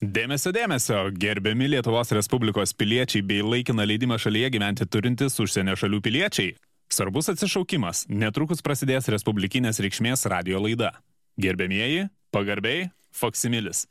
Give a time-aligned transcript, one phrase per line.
[0.00, 6.54] Dėmesio, dėmesio, gerbiami Lietuvos Respublikos piliečiai bei laikiną leidimą šalyje gyventi turintys užsienio šalių piliečiai.
[6.88, 10.94] Svarbus atsišaukimas, netrukus prasidės Respublikinės reikšmės radio laida.
[11.36, 13.84] Gerbėmieji, pagarbiai, Foksimilis.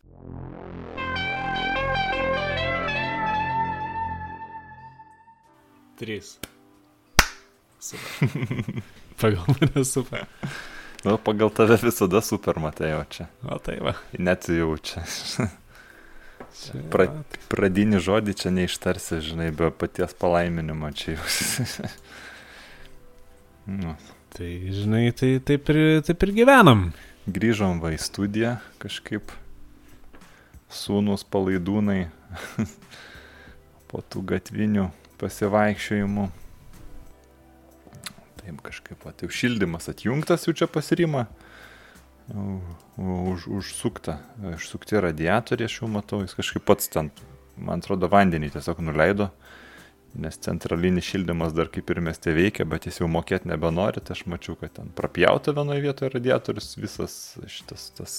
[6.01, 6.39] Trys.
[7.77, 8.43] Super.
[9.21, 10.25] Pagal mane super.
[11.05, 13.29] Nu, pagal tave visada super o čia.
[13.45, 13.93] O tai va.
[14.17, 15.05] Net jau čia.
[16.91, 17.07] Pra,
[17.51, 21.27] pradinį žodį čia neištarsi, žinai, be paties palaiminimo čia jau.
[23.79, 23.93] nu,
[24.29, 26.91] Tai, žinai, tai taip ir, taip ir gyvenam.
[27.25, 29.31] grįžom va į studiją kažkaip.
[30.69, 32.11] Sūnus palaidūnai
[33.89, 34.85] po tų gatvinių
[35.17, 36.27] pasivaikščiojimų.
[38.37, 41.25] Taip kažkaip, va, tai šildymas atjungtas jau čia pasirima.
[42.29, 44.19] Už, užsukta,
[44.53, 47.09] išsukti radiatoriai, aš jau matau, jis kažkaip pats ten,
[47.57, 49.29] man atrodo, vandenį tiesiog nuleido,
[50.19, 54.25] nes centralinis šildymas dar kaip ir mieste veikia, bet jis jau mokėti nebenori, tai aš
[54.29, 57.15] mačiau, kad ten prapjauta vienoje vietoje radiatorius, visas
[57.49, 58.17] šitas, tas,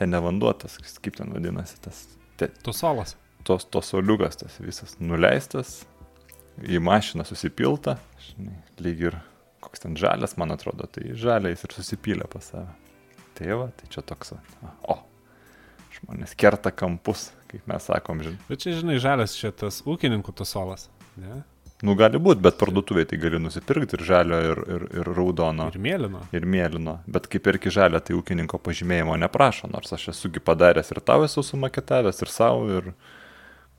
[0.00, 2.04] ten nevanduotas, kaip ten vadinasi, tas,
[2.40, 3.16] te, Tu solas.
[3.44, 5.82] tos, tos soliukas, tas visas nuleistas,
[6.62, 7.98] į mašiną susipilta,
[8.30, 9.18] žinai, lyg ir
[9.62, 12.81] koks ten žalias, man atrodo, tai žaliais ir susipylė pas save.
[13.38, 14.34] Tai va, tai čia toks,
[14.88, 14.98] o,
[15.98, 18.40] žmonės kerta kampus, kaip mes sakom, žinai.
[18.50, 20.88] Bet čia, žinai, žalias čia tas ūkininkų tu solas.
[21.20, 21.42] Ne?
[21.82, 25.66] Nu, gali būti, bet parduotuvėje tai gali nusipirkti ir žalio, ir, ir, ir raudono.
[25.72, 26.20] Ir mėlyno.
[26.30, 31.02] ir mėlyno, bet kaip perki žalę, tai ūkininko pažymėjimo neprašo, nors aš esugi padaręs ir
[31.02, 32.92] tau esu sumaketavęs, ir savo, ir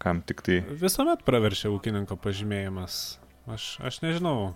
[0.04, 0.60] kam tik tai.
[0.84, 3.00] Visuomet praverčia ūkininko pažymėjimas.
[3.56, 4.54] Aš, aš nežinau,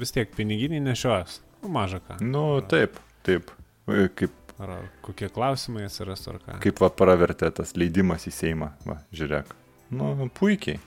[0.00, 1.42] vis tiek piniginį nešios.
[1.60, 2.18] Nu, maža ką.
[2.24, 2.96] Nu, taip,
[3.28, 3.52] taip.
[3.88, 4.72] Kaip, Ar
[5.06, 6.54] kokie klausimai atsirastų ar ką.
[6.64, 9.52] kaip va pravertė tas leidimas į Seimą, va, žiūrėk.
[9.94, 10.80] Nu, puikiai.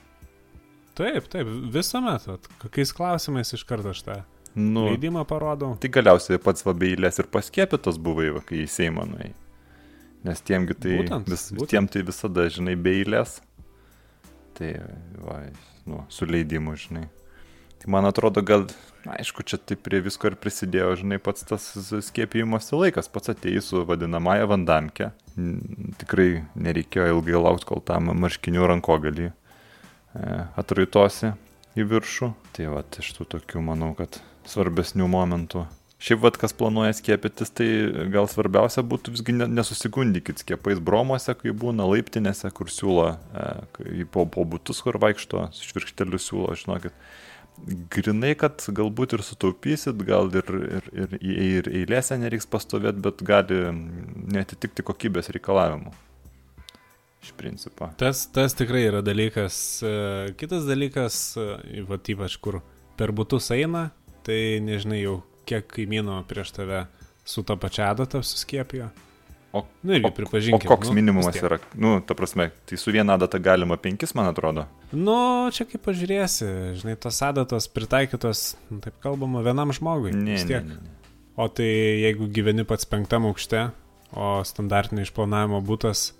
[1.00, 2.26] Taip, taip, visuomet.
[2.28, 4.18] Vat, kokiais klausimais iš karto aš tą
[4.60, 5.78] Nu, leidimą parodau.
[5.80, 9.32] tai galiausiai pats va beilės ir paskėpytas buvai, va, kai į Seimą nuėjai.
[10.28, 11.70] Nes tiemgi tai, Būtent, vis, būtent.
[11.72, 13.40] tiem tai visada, žinai, beilės.
[14.60, 14.74] Tai,
[15.24, 15.40] va,
[15.88, 17.08] nu, su leidimu, žinai.
[17.82, 18.68] Tai man atrodo, gal,
[19.08, 21.66] na, aišku, čia taip prie visko ir prisidėjo, žinai, pats tas
[22.06, 25.12] skiepijimosi laikas, pats atėjai su vadinamąją vandamkę.
[25.40, 29.34] N- Tikrai nereikėjo ilgai laukti, kol tam marškinių rankogalį e,
[30.62, 31.34] atraitosi
[31.80, 32.30] į viršų.
[32.54, 34.20] Tai va, iš tų tokių, manau, kad
[34.52, 35.66] svarbesnių momentų.
[36.02, 37.68] Šiaip vad, kas planuoja skiepytis, tai
[38.14, 44.26] gal svarbiausia būtų visgi ne- nesusigundykit skiepais bromuose, kai būna laiptinėse, kur siūlo, e, po,
[44.30, 46.94] po būtus, kur vaikšto, švirkšteliu siūlo, žinokit.
[47.94, 53.60] Grinai, kad galbūt ir sutaupysit, gal ir, ir, ir, ir, eilėse nereiks pastovėti, bet gali
[54.34, 55.94] netitikti kokybės reikalavimų.
[57.22, 57.92] Iš principo.
[58.02, 59.56] Tas, tas tikrai yra dalykas.
[59.86, 59.94] E,
[60.40, 62.64] Kitas dalykas, e, va ypač kur
[62.98, 63.92] per būtus eina,
[64.26, 66.88] tai nežinai jau kiek kaimynų prieš tave
[67.26, 68.90] su to pačia adata suskiepijo.
[69.54, 70.68] O, Nu irgi o, o pripažinkime.
[70.70, 71.58] koks nu, minimumas yra?
[71.76, 74.64] Nu, ta prasme, tai su viena data galima penkis, man atrodo.
[74.96, 76.48] Nu, čia kaip pažiūrėsi,
[76.80, 80.14] žinai, tos adatos pritaikytos, nu, taip kalbama, vienam žmogui.
[80.16, 80.96] Ne, ne, ne, ne.
[81.36, 81.68] O tai
[82.06, 83.70] jeigu gyveni pats penktam aukšte,
[84.16, 86.12] o standartinio išplanavimo būtas,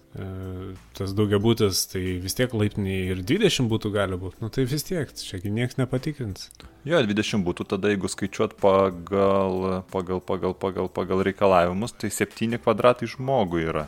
[0.98, 4.42] tas daugiabutis, tai vis tiek laiptiniai ir 20 būtų gali būti.
[4.44, 6.50] Nu tai vis tiek, čiagi niekas nepatikrins.
[6.88, 13.08] Jo, 20 būtų tada, jeigu skaičiuot pagal, pagal, pagal, pagal, pagal reikalavimus, tai 7 kvadratai
[13.08, 13.88] žmogui yra.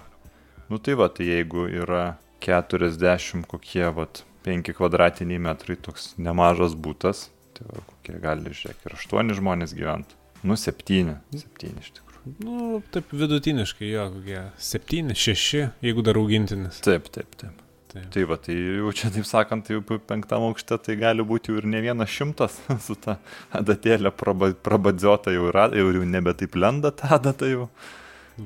[0.71, 4.07] Nu tai va, tai jeigu yra 40 kokie, va,
[4.47, 10.15] 5 kvadratiniai metrai, toks nemažas būtas, tai va, kokie gali, žiūrėk, ir 8 žmonės gyventi.
[10.43, 12.12] Nu 7, 7 iš tikrųjų.
[12.23, 16.79] Nu, taip vidutiniškai jo, kokie 7, 6, jeigu dar augintinis.
[16.85, 17.59] Taip, taip, taip.
[17.93, 18.07] Taip.
[18.09, 21.67] Tai va, tai jau čia taip sakant, jau penktam aukšte tai gali būti jau ir
[21.69, 22.55] ne vienas šimtas
[22.87, 23.19] su ta
[23.53, 27.67] adatėlė praba, prabadziota jau yra, jau, jau nebe taip lenda ta adata jau.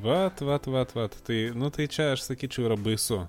[0.03, 1.15] Vat, vat, vat, vat.
[1.23, 3.21] Tai, nu, tai čia aš sakyčiau yra baisu.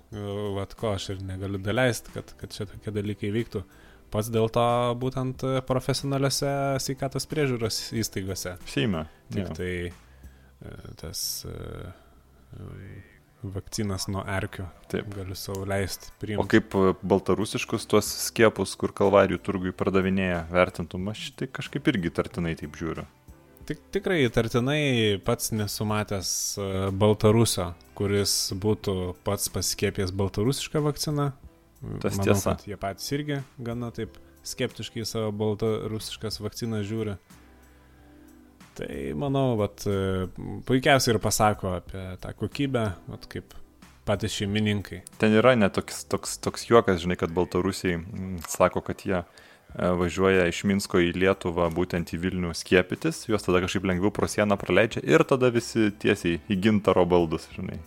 [0.56, 3.62] Vat ko aš ir negaliu daleisti, kad, kad čia tokie dalykai vyktų.
[4.10, 4.66] Pats dėl to
[4.98, 6.50] būtent profesionaliuose
[6.82, 8.56] sveikatos priežiūros įstaigose.
[8.66, 9.06] Seime.
[9.30, 9.54] Tik jo.
[9.60, 9.72] tai
[11.00, 11.52] tas e,
[12.58, 12.88] e,
[13.42, 14.66] vakcinas nuo erkių.
[14.90, 15.08] Taip.
[15.14, 16.48] Galiu savo leisti O priimti.
[16.56, 22.56] kaip e, baltarusiškus tuos skiepus, kur kalvarijų turgui pardavinėja, vertintum, aš tai kažkaip irgi tartinai
[22.58, 23.06] taip žiūriu.
[23.68, 28.94] Tik, tikrai tartinai pats nesumatęs e, Baltarusio, kuris būtų
[29.26, 31.32] pats paskiepęs baltarusišką vakciną.
[32.02, 32.56] Tas Manau, tiesa.
[32.66, 34.16] Jie patys irgi gana taip
[34.48, 37.18] skeptiškai savo baltarusiškas vakcinas žiūri.
[38.78, 40.28] Tai manau, vat, e,
[40.68, 43.56] puikiausiai ir pasako apie tą kokybę, vat, kaip
[44.08, 45.02] patys šeimininkai.
[45.20, 49.24] Ten yra net toks, toks, toks juokas, žinai, kad Baltarusiai mm, sako, kad jie e,
[50.00, 54.56] važiuoja iš Minsko į Lietuvą, būtent į Vilnių skiepytis, juos tada kažkaip lengviau pro sieną
[54.60, 57.80] praleidžia ir tada visi tiesiai į gintaro baldus, žinai.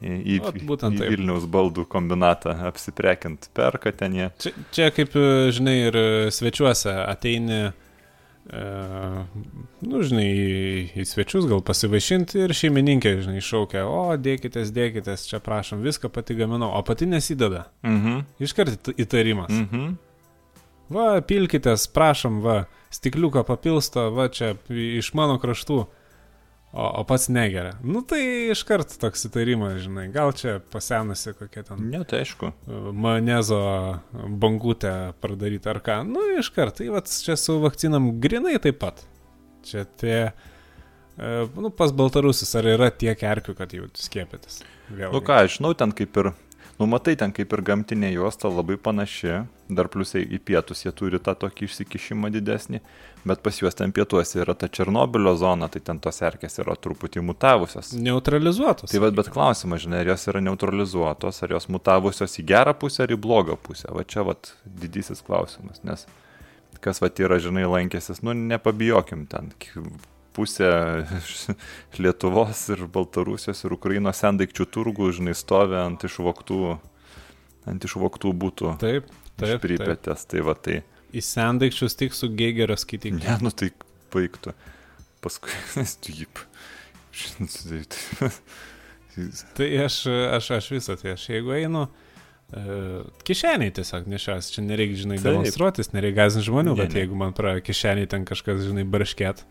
[0.00, 1.12] Į, į, Vat būtent į taip.
[1.12, 4.30] Vilniaus baldų kombinatą apsiprekint, perka ten jie.
[4.40, 7.89] Čia, čia kaip, e, žinai, ir svečiuose ateini, e,
[8.50, 10.26] nu, žinai,
[10.98, 16.34] į, svečius gal pasivaišinti ir šeimininkė, žinai, šaukia, o, dėkitės, dėkitės, čia prašom, viską pati
[16.38, 17.66] gaminau, o pati nesideda.
[17.86, 18.24] Mhm.
[18.42, 19.52] Iškart įt- įtarimas.
[19.52, 19.96] Mhm.
[20.90, 25.84] Va, pilkitės, prašom, va, stikliuką papilsto, va, čia iš mano kraštų,
[26.72, 27.74] o, o pats negeria.
[27.82, 28.20] Nu, tai
[28.54, 32.52] iškart toks įtarimas, žinai, gal čia pasenusi kokia ten Ne, tai aišku.
[32.94, 33.60] manezo
[34.12, 36.00] bangutę padaryti ar ką.
[36.08, 39.02] Nu, iškart, tai va, čia su vakcinam grinai taip pat.
[39.66, 40.20] Čia tie,
[41.18, 44.62] e, nu, pas baltarusis, ar yra tiek erkių, kad jau skiepytis.
[44.90, 45.12] Vėlgi.
[45.14, 46.32] Nu ką, aš žinau, ten kaip ir,
[46.80, 51.20] nu matai, ten kaip ir gamtinė juosta labai panaši, dar pliusai į pietus jie turi
[51.20, 52.80] tą tokį išsikišimą didesnį,
[53.28, 57.22] bet pas juos ten pietuose yra ta Černobilio zona, tai ten tos erkės yra truputį
[57.28, 57.92] mutavusios.
[58.00, 58.90] Neutralizuotos.
[58.92, 63.04] Tai vad, bet klausimas, žinai, ar jos yra neutralizuotos, ar jos mutavusios į gerą pusę
[63.04, 63.92] ar į blogą pusę.
[63.92, 66.08] Va čia vad didysis klausimas, nes
[66.80, 69.52] kas vad yra, žinai, lankėsis, nu nepabijokim ten.
[70.36, 70.68] Pusė
[71.98, 76.58] Lietuvos ir Baltarusijos ir Ukrainos sendaikčių turgų, žinai, stovi ant išvoktų,
[77.70, 79.08] ant išvoktų būtų Taip,
[79.40, 79.58] taip.
[79.64, 80.26] pripetės.
[80.30, 80.80] Tai va tai,
[81.10, 83.24] Į sendaikščius tik su geigerio skaitikliu.
[83.26, 83.72] ne, nu tai
[84.14, 84.52] baigtų.
[85.20, 85.50] Paskui,
[86.06, 86.44] taip.
[89.58, 89.96] Tai aš,
[90.36, 95.26] aš, aš visą tai, aš jeigu einu, uh, kišeniai tiesiog nešios, čia nereikia, žinai, Taip.
[95.34, 97.02] demonstruotis, nereikia gazinti žmonių, Ne, bet ne.
[97.02, 99.42] jeigu man praėjo kišeniai ten kažkas, žinai, barškėt,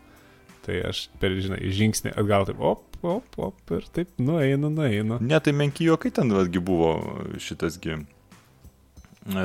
[0.66, 5.20] tai aš per, žinai, žingsnį atgal taip, op, op, op, ir taip nueinu, nueinu.
[5.24, 6.94] Ne, tai menki juokai ten vadgi buvo
[7.40, 8.02] šitasgi e,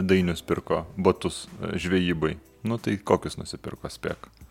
[0.01, 2.35] dainius pirko batus e, žvejybai.
[2.65, 4.29] Nu tai kokius nusipirko spėk.
[4.29, 4.41] Tai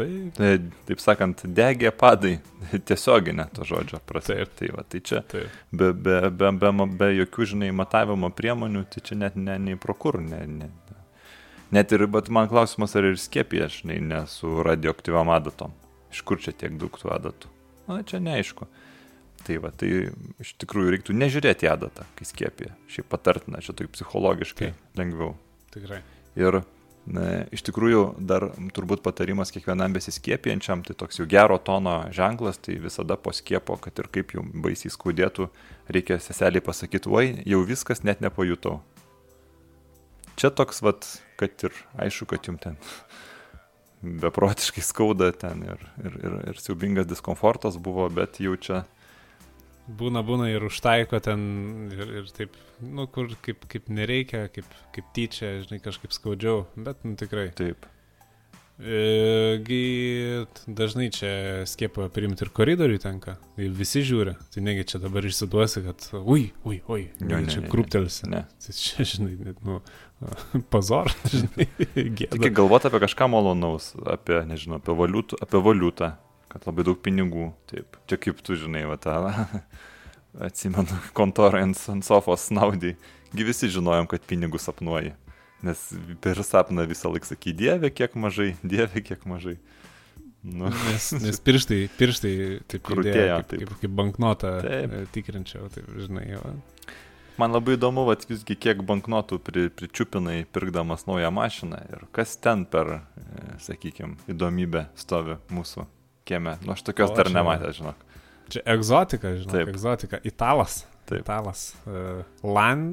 [0.00, 0.50] Tai,
[0.86, 2.36] taip sakant, degė padai,
[2.88, 4.38] tiesioginė to žodžio prasme.
[4.44, 4.54] Taip.
[4.60, 5.56] Tai, va, tai čia taip.
[5.72, 9.96] be, be, be, be, be jokių, žinai, matavimo priemonių, tai čia net ne, nei pro
[9.98, 10.20] kur.
[10.22, 10.70] Ne, ne.
[11.70, 15.74] Net ir, bet man klausimas, ar ir skiepija, žinai, ne su radioaktyviam adatom.
[16.10, 17.50] Iš kur čia tiek daug tų adatų?
[17.86, 18.66] Na, čia neaišku.
[19.46, 20.10] Tai va, tai
[20.42, 22.74] iš tikrųjų reiktų nežiūrėti adatą, kai skiepija.
[22.90, 24.82] Šiaip patartina, čia taip psichologiškai Taip.
[24.98, 25.32] lengviau.
[25.72, 26.02] Tikrai.
[26.38, 26.60] Ir
[27.08, 32.76] na, iš tikrųjų dar turbūt patarimas kiekvienam besiskiepijančiam, tai toks jau gero tono ženklas, tai
[32.82, 35.48] visada po skiepo, kad ir kaip jau baisiai skaudėtų,
[35.88, 38.80] reikia seseliai pasakyti, oi, jau viskas net nepajutau.
[40.38, 41.08] Čia toks, vat,
[41.40, 42.78] kad ir aišku, kad jums ten
[44.22, 48.84] beprotiškai skauda ten ir, ir, ir, ir siaubingas diskomfortas buvo, bet jau čia
[49.90, 51.40] Būna, būna ir užtaiko ten
[51.90, 52.54] ir, ir taip,
[52.84, 57.48] nu, kur kaip, kaip nereikia, kaip, kaip tyčia, žinai, kažkaip skaudžiau, bet, nu, tikrai.
[57.58, 57.88] taip.
[58.80, 59.80] E, Gi
[60.66, 61.30] dažnai čia
[61.68, 63.34] skiepą priimti ir koridoriui tenka.
[63.56, 64.32] Visi žiūri.
[64.54, 68.30] Tai negi čia dabar išsiduosi, kad ui, ui, ui, Ne, čia krūptelsi.
[68.32, 68.46] Ne.
[68.64, 69.80] Tai čia, žinai, nu,
[70.72, 72.52] pozor, žinai, Tik gėda.
[72.56, 76.12] galvoti apie kažką malonaus, apie, nežinau, apie valiutą, apie valiutą,
[76.52, 77.50] kad labai daug pinigų.
[77.70, 78.00] Taip.
[78.08, 79.18] Čia kaip tu žinai, va tą,
[80.48, 82.96] atsimenu, kontorą ant, ant sofos snaudai.
[83.36, 85.12] Gi visi žinojom, kad pinigus sapnuoji.
[85.66, 85.82] Nes
[86.24, 89.58] per sapną visą laiką sakai, dieve, kiek mažai, dieve, kiek mažai.
[90.42, 92.34] Nu, Nes, nes pirštai, pirštai
[92.70, 93.60] taip krūtėjo, kaip, taip.
[93.60, 94.94] kaip, kaip banknotą Taip.
[94.96, 96.54] e, tikrinčiau, taip, žinai, va.
[97.42, 102.64] man labai įdomu, vat, visgi kiek banknotų pri, pričiupinai pirkdamas naują mašiną ir kas ten
[102.64, 103.02] per,
[103.60, 105.84] sakykime, įdomybę stovi mūsų
[106.24, 106.56] kieme.
[106.64, 108.06] Nu, aš tokios O, dar nematęs, žinok.
[108.50, 109.74] Čia egzotika, žinai, Taip.
[109.74, 110.18] egzotika.
[110.26, 110.84] Italas.
[111.10, 111.24] Taip.
[111.24, 111.62] Italas.
[111.84, 112.84] Uh, Lan,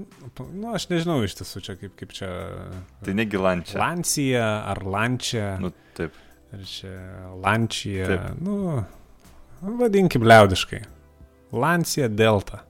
[0.53, 2.29] nu, aš nežinau iš tiesų čia kaip, kaip čia.
[3.05, 3.77] Tai negi lančia.
[3.81, 5.51] Lancija ar Lančia.
[5.61, 6.17] Nu, taip.
[6.55, 6.95] Ar čia
[7.43, 8.09] Lančija.
[8.09, 8.41] Taip.
[8.41, 8.81] Nu,
[9.83, 10.81] vadinkim liaudiškai.
[11.53, 12.63] Lancija Delta.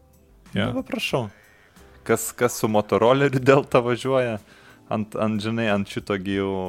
[0.54, 0.68] Ja.
[0.68, 0.74] Jo.
[0.77, 1.27] Nu, prašau.
[2.08, 4.38] Kas, kas su motoroleriu Delta važiuoja
[4.94, 6.62] ant, ant žinai, ant šito gyvų,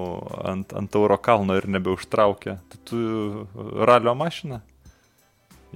[0.51, 2.59] ant, ant Tauro kalno ir nebeužtraukia.
[2.71, 2.99] Tai tu
[3.89, 4.61] ralio mašiną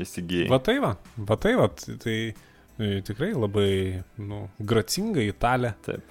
[0.03, 0.49] įsigijai.
[0.53, 2.35] Va tai va, va tai va, tai, tai e,
[2.79, 5.75] tikrai labai, nu, gracinga italė.
[5.87, 6.03] Taip.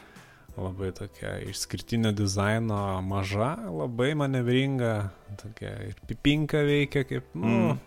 [0.57, 2.77] Labai tokia išskirtinio dizaino,
[3.07, 7.79] maža, labai manevringa, tokia ir pipinka veikia kaip, nu, Mm.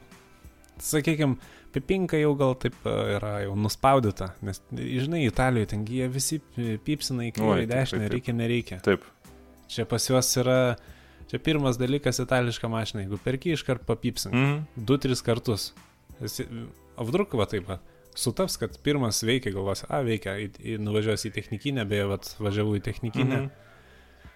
[0.80, 1.36] sakykime,
[1.74, 6.78] pipinka jau gal taip e, yra jau nuspaudyta, nes, žinai, Italijoje tengi jie visi pi-
[6.86, 8.80] pypsina į kairę, į dešinę, reikia, nereikia.
[8.82, 9.04] Taip.
[9.68, 10.76] Čia pas juos yra,
[11.30, 14.66] čia pirmas dalykas itališka mašina, jeigu perki iškart papypsink, Mm.
[14.86, 15.72] du, tris kartus.
[16.96, 17.78] O vdruk va taip, va,
[18.18, 22.78] sutaps, kad pirmas veikia, galvos, a, veikia, į, į, nuvažiuos į technikinę, beje, vat, važiavau
[22.78, 23.42] į technikinę.
[23.42, 23.52] Mhm.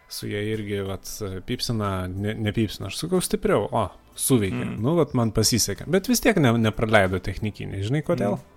[0.09, 1.09] Su jie irgi, vat,
[1.45, 4.63] pipsina, ne, nepipsina, aš sakau stipriau, o, suveikė.
[4.65, 4.77] Mhm.
[4.85, 5.89] Nu, vat, man pasisekė.
[5.91, 8.39] Bet vis tiek ne, nepraleido technikinį, žinai kodėl?
[8.39, 8.55] Mhm.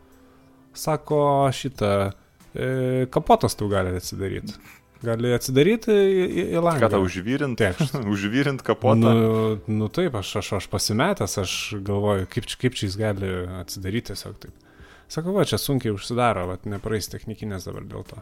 [0.81, 2.13] Sako, šitą,
[2.55, 4.55] e, kapotas tu gali atsidaryti.
[5.01, 6.85] Gali atsidaryti į, į, į langą.
[6.85, 7.57] Ką tau užvyrint?
[7.59, 7.79] Taip.
[8.13, 9.01] užvyrint kapotą.
[9.01, 14.13] Nu, nu taip, aš, aš, aš pasimetęs, aš galvoju, kaip, kaip čia jis gali atsidaryti
[14.13, 14.70] tiesiog taip.
[15.11, 18.19] Sakau, va, čia sunkiai užsidaro, va, nepraeis technikinės dabar dėl to.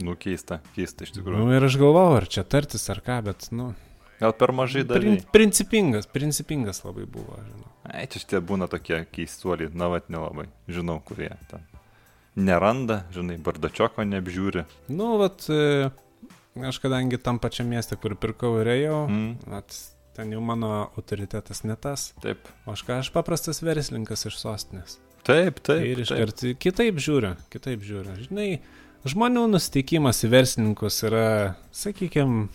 [0.00, 1.42] Nu, keista, keista iš tikrųjų.
[1.44, 3.74] Nu, ir aš galvoju, ar čia tartis ar ką, bet, nu,
[4.20, 5.26] Gal per mažai prin, darai.
[5.32, 7.68] principingas, principingas labai buvo, žinau.
[7.88, 10.46] Ai, čia šitie būna tokie keistuoliai, na, vat nelabai.
[10.68, 11.64] Žinau, kurie ten.
[12.36, 14.64] Neranda, žinai, bardačioko neapžiūri.
[14.92, 15.88] Nu, vat, e,
[16.68, 19.32] aš kadangi tam pačiam mieste, kur pirkau ir ėjau, Mm.
[19.50, 19.76] vat,
[20.16, 22.12] ten jau mano autoritetas ne tas.
[22.20, 22.44] Taip.
[22.66, 24.98] O aš ką, aš paprastas verslininkas iš sostinės.
[25.26, 25.84] Taip, taip.
[25.84, 26.06] ir taip.
[26.06, 28.16] iškart kitaip žiūriu, kitaip žiūriu.
[28.24, 28.48] Žinai,
[29.08, 31.26] žmonių nusiteikimas į verslininkus yra,
[31.76, 32.48] sakykime,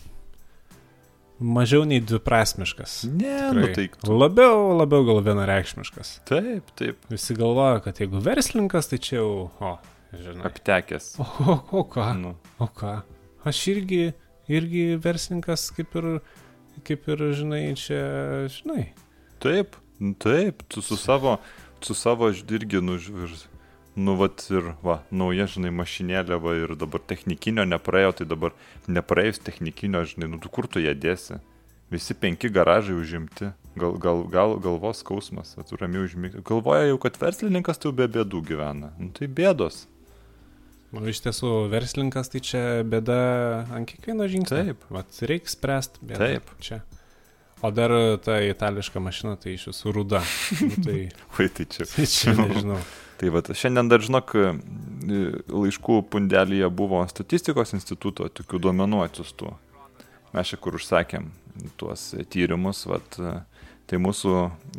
[1.40, 3.04] mažiau nei dviprasmiškas.
[3.12, 3.90] Ne, nu tai.
[4.08, 6.20] Labiau, labiau gal vienareikšmiškas.
[6.30, 7.00] Taip, taip.
[7.12, 9.76] Visi galvoja, kad jeigu verslininkas, tai čia jau, o,
[10.16, 10.46] žinai.
[10.50, 11.12] Aptekęs.
[11.22, 12.10] O, o, o ką?
[12.20, 13.02] Nu, O ką?
[13.46, 14.14] Aš irgi,
[14.50, 16.08] irgi verslininkas, kaip ir,
[16.88, 18.00] kaip ir, žinai, čia,
[18.52, 18.88] žinai.
[19.44, 19.76] taip,
[20.24, 21.38] taip, tu su savo,
[21.82, 23.48] su savo aš irgi, nu, ir-
[23.96, 28.51] nu, vat ir, va, nauja, žinai, mašinėlė, va, ir dabar technikinio nepraėjo, tai dabar
[28.88, 31.39] nepraėjus technikinio, žinai, nu, tu kur tu ją dėsi?
[31.91, 36.41] Visi penki garažai užimti, gal, gal, gal galvos skausmas, va, tu ramiai užmigti.
[36.44, 38.89] Galvoja jau, kad verslininkas tai jau be bėdų gyvena.
[39.00, 39.86] Nu, tai bėdos.
[40.96, 43.15] O iš tiesų, verslininkas tai čia bėda
[43.75, 44.62] ant kiekvieno žingsnio.
[44.63, 44.84] Taip.
[44.96, 46.20] Vat reikia spręsti bėdą.
[46.24, 46.51] Taip.
[46.63, 46.82] Čia.
[47.64, 47.92] O dar
[48.24, 50.20] ta itališka mašina, tai iš visų ruda.
[50.60, 50.98] Nu, tai,
[51.38, 51.88] Vai tai čia.
[51.88, 52.80] tai čia nežinau.
[53.16, 54.50] Tai va, šiandien dar žinok, e,
[55.48, 59.54] laiškų pundelyje buvo statistikos instituto tokių duomenų atsiustų.
[60.36, 61.30] Mes čia kur užsakėm
[61.80, 63.38] tuos tyrimus, vat, e,
[63.88, 64.34] tai mūsų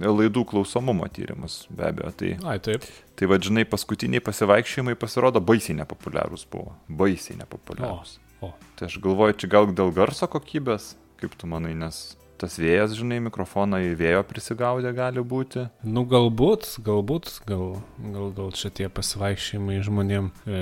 [0.04, 2.12] laidų klausomumo tyrimus be abejo.
[2.20, 2.84] Tai, Ai, taip.
[3.16, 6.76] tai va, žinai, paskutiniai pasivaikščiojimai pasirodo baisiai nepopuliarūs buvo.
[6.92, 8.18] Baisiai nepopuliarūs.
[8.42, 8.54] O, o.
[8.76, 10.92] Tai aš galvoju, čia gal dėl garso kokybės,
[11.22, 12.04] kaip tu manai, nes
[12.38, 15.66] tas vėjas, žinai, mikrofoną į vėjo prisigaudė gali būti.
[15.86, 20.30] Nu, galbūt, galbūt, gal, gal, gal čia tie pasivaikščiojimai žmonėm.
[20.44, 20.60] E,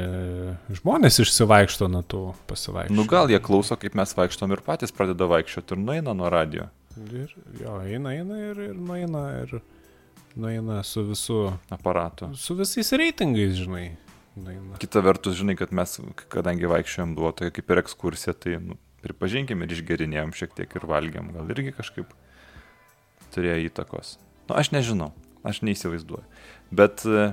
[0.81, 3.01] žmonės išsivaikšto nuo tų pasivaikščiojimų.
[3.01, 6.71] Nu gal jie klauso, kaip mes vaikštom ir patys pradeda vaikščioti ir nueina nuo radio.
[6.95, 9.59] Ir jo, eina, eina ir, ir nueina, ir
[10.39, 11.41] nueina su visu,
[11.75, 12.33] aparatų.
[12.39, 13.89] su visais reitingais, žinai.
[14.35, 14.79] Nueina.
[14.83, 15.93] Kita vertus, žinai, kad mes,
[16.33, 21.31] kadangi vaikščiojom, tokia kaip ir ekskursija, tai nu, pripažinkim ir išgerinėjom šiek tiek ir valgiam,
[21.35, 22.13] gal irgi kažkaip
[23.35, 24.17] turėjo įtakos.
[24.49, 25.13] Nu, aš nežinau,
[25.47, 26.25] aš neįsivaizduoju.
[26.75, 27.31] Bet, e,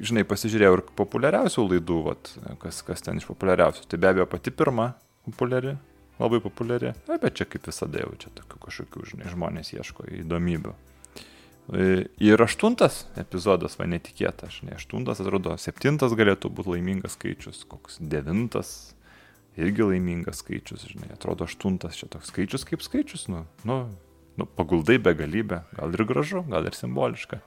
[0.00, 3.86] žinai, pasižiūrėjau ir populiariausių laidų, vat, kas, kas ten iš populiariausių.
[3.88, 4.92] Tai be abejo pati pirma
[5.26, 5.76] populiari,
[6.20, 10.74] labai populiari, Na, bet čia kaip visada jau čia tokių kažkokių, žinai, žmonės ieško įdomybių.
[10.74, 17.62] E, Ir aštuntas epizodas, va netikėta, aš ne aštuntas, atrodo, septintas galėtų būti laimingas skaičius,
[17.70, 18.92] koks devintas
[19.56, 23.82] irgi laimingas skaičius, žinai, atrodo aštuntas čia toks skaičius kaip skaičius, nu, nu,
[24.40, 27.42] nu paguldai begalybę, gal ir gražu, gal ir simboliška.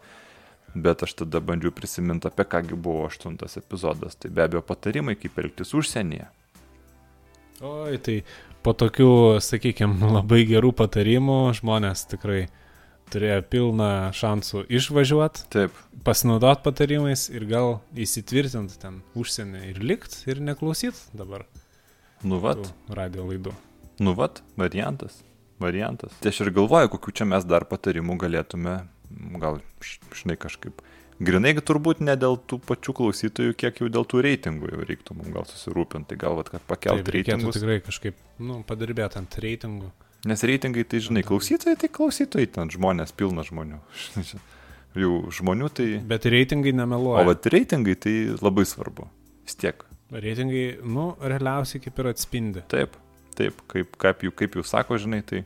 [0.76, 4.18] Bet aš tada bandžiau prisiminti, apie kągi buvo aštuntas epizodas.
[4.20, 6.28] Tai be abejo patarimai, kaip elgtis užsienyje.
[7.64, 8.18] Oi, tai
[8.66, 12.44] po tokių, sakykime, labai gerų patarimų žmonės tikrai
[13.14, 20.42] turėjo pilną šansų išvažiuoti, Taip, pasinaudoti patarimais ir gal įsitvirtinti ten užsienį ir likt ir
[20.44, 21.46] neklausyt dabar
[22.24, 23.54] nu vat, radio laidų.
[24.00, 25.24] nu vat, variantas.
[25.60, 26.12] Variantas.
[26.20, 28.88] Tai aš ir galvoju, kokiu čia mes dar patarimų galėtume,
[29.40, 29.62] gal,
[30.12, 30.82] žinai, kažkaip.
[31.24, 35.32] Grinai turbūt ne dėl tų pačių klausytojų, kiek jau dėl tų reitingų jau reiktų mums
[35.32, 36.10] gal susirūpinti.
[36.12, 37.56] Tai galvat, kad Taip, pakelt reitingus.
[37.56, 39.94] tikrai kažkaip, nu, padirbėti ant reitingų.
[40.28, 43.80] Nes reitingai, tai žinai, klausytojai, tai klausytojai, ten žmonės, pilna žmonių.
[45.06, 45.88] Jau žmonių, tai...
[46.08, 47.24] Bet reitingai O nemeluoja.
[47.28, 49.08] vat reitingai, tai labai svarbu.
[49.48, 49.86] Vis tiek.
[50.22, 52.64] Reitingai, nu, realiausiai kaip ir atspindi.
[52.72, 52.96] Taip,
[53.36, 55.44] taip, kaip, kaip, jų, kaip jūs sako, žinai, tai...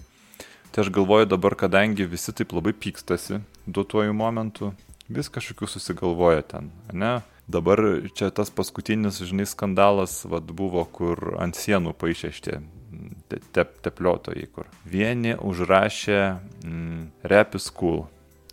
[0.69, 4.67] Tai aš galvoju dabar, kadangi visi taip labai pykstasi duotuoju momentu,
[5.09, 7.15] vis kažkokių susigalvoja ten, ne?
[7.49, 7.81] Dabar
[8.13, 12.59] čia tas paskutinis, žinai, skandalas vad buvo, kur ant sienų paaišė šitie
[13.29, 16.19] te, tep, tepliotojai, kur vieni užrašė
[16.61, 18.03] mm, Rap School,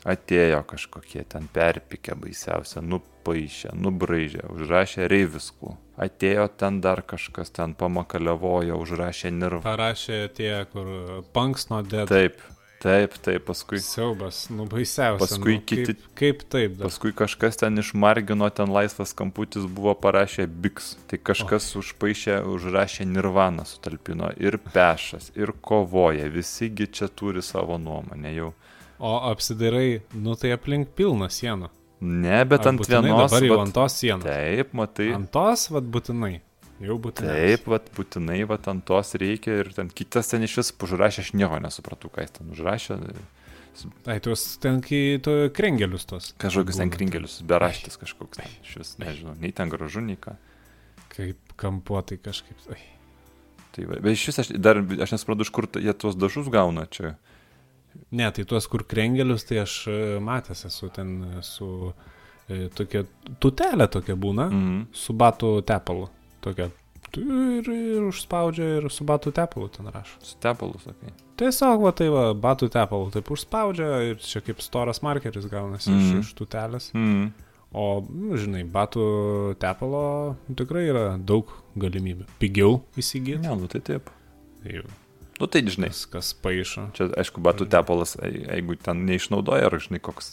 [0.09, 2.81] atėjo kažkokie ten perpikė baisiausia,
[3.27, 5.09] nupaišė, nubraižė, užrašė
[5.41, 9.63] School, atėjo ten dar kažkas ten pamakalevojo, užrašė Nirva.
[9.63, 12.09] Parašė tie, kur punks nuo dead.
[12.09, 12.41] Taip,
[12.77, 13.81] Taip, taip, paskui.
[13.81, 15.19] Siaubas, nu baisiausia.
[15.19, 16.75] Paskui nu, kiti- Kaip, kaip taip?
[16.77, 16.87] Dar?
[16.87, 20.93] Paskui kažkas ten išmargino, ten laisvas kamputis buvo parašę Biks.
[21.09, 21.81] Tai kažkas oh.
[21.81, 24.29] užpaišė, užrašė Nirvana sutalpino.
[24.37, 26.29] Ir pešas, ir kovoja.
[26.29, 28.53] Visigi čia turi savo nuomonę jau.
[29.01, 31.73] O apsidairai, nu tai aplink pilna sienų.
[32.01, 33.31] Ne, bet Ar ant vienos.
[33.31, 34.27] Dabar jau vat- ant tos sienos.
[34.27, 35.09] Taip, matai.
[35.17, 36.35] Ant tos, vad būtinai.
[36.85, 37.37] Jau būtinai.
[37.41, 41.33] Taip, vat, būtinai, vat, ant tos reikia ir ten kitas ten iš vis užrašė, aš
[41.33, 42.99] nieko nesupratau, ką jis ten užrašė.
[44.05, 46.35] Tai tuos ten, tu krengelius tos.
[46.41, 48.41] Kažkokius ten kringelius, beraštis kažkoks.
[48.41, 50.37] Ten, iš vis nežinau, nei ten gražu, nei ką.
[51.13, 52.61] Kaip kampuotai kažkaip.
[52.73, 52.81] Ai.
[53.73, 56.87] Tai va, bet iš vis aš dar, aš nesuprantu, iš kur jie tuos dažus gauna
[56.93, 57.17] čia.
[58.17, 61.69] Ne, tai tuos, kur krengelius, tai aš e, matęs esu ten e, su
[62.49, 63.05] e, tokia
[63.43, 64.65] tutelė tokia būna, mm.
[64.65, 64.83] Mhm.
[65.05, 66.11] su batų tepalu.
[66.45, 66.71] Tokia.
[67.17, 70.19] Ir, ir užspaudžia ir su batų tepalu ten rašo.
[70.27, 71.15] Su tepalu, sakai.
[71.41, 75.99] Tiesiog, va tai va, batų tepalu taip užspaudžia ir čia kaip storas markeris gaunasi mm.
[76.03, 76.21] Mhm.
[76.21, 76.93] iš, iš tutelės.
[76.97, 77.27] Mhm.
[77.77, 79.07] O, nu, žinai, batų
[79.61, 82.29] tepalo tikrai yra daug galimybių.
[82.41, 83.43] Pigiau įsigyti.
[83.43, 84.09] Ne, nu tai taip.
[84.63, 84.79] Tai
[85.41, 86.87] Nu tai žinai, kas, kas paaišo.
[86.97, 90.31] čia aišku, batų tepalas, ei- jeigu ten neišnaudoja, ar žinai, koks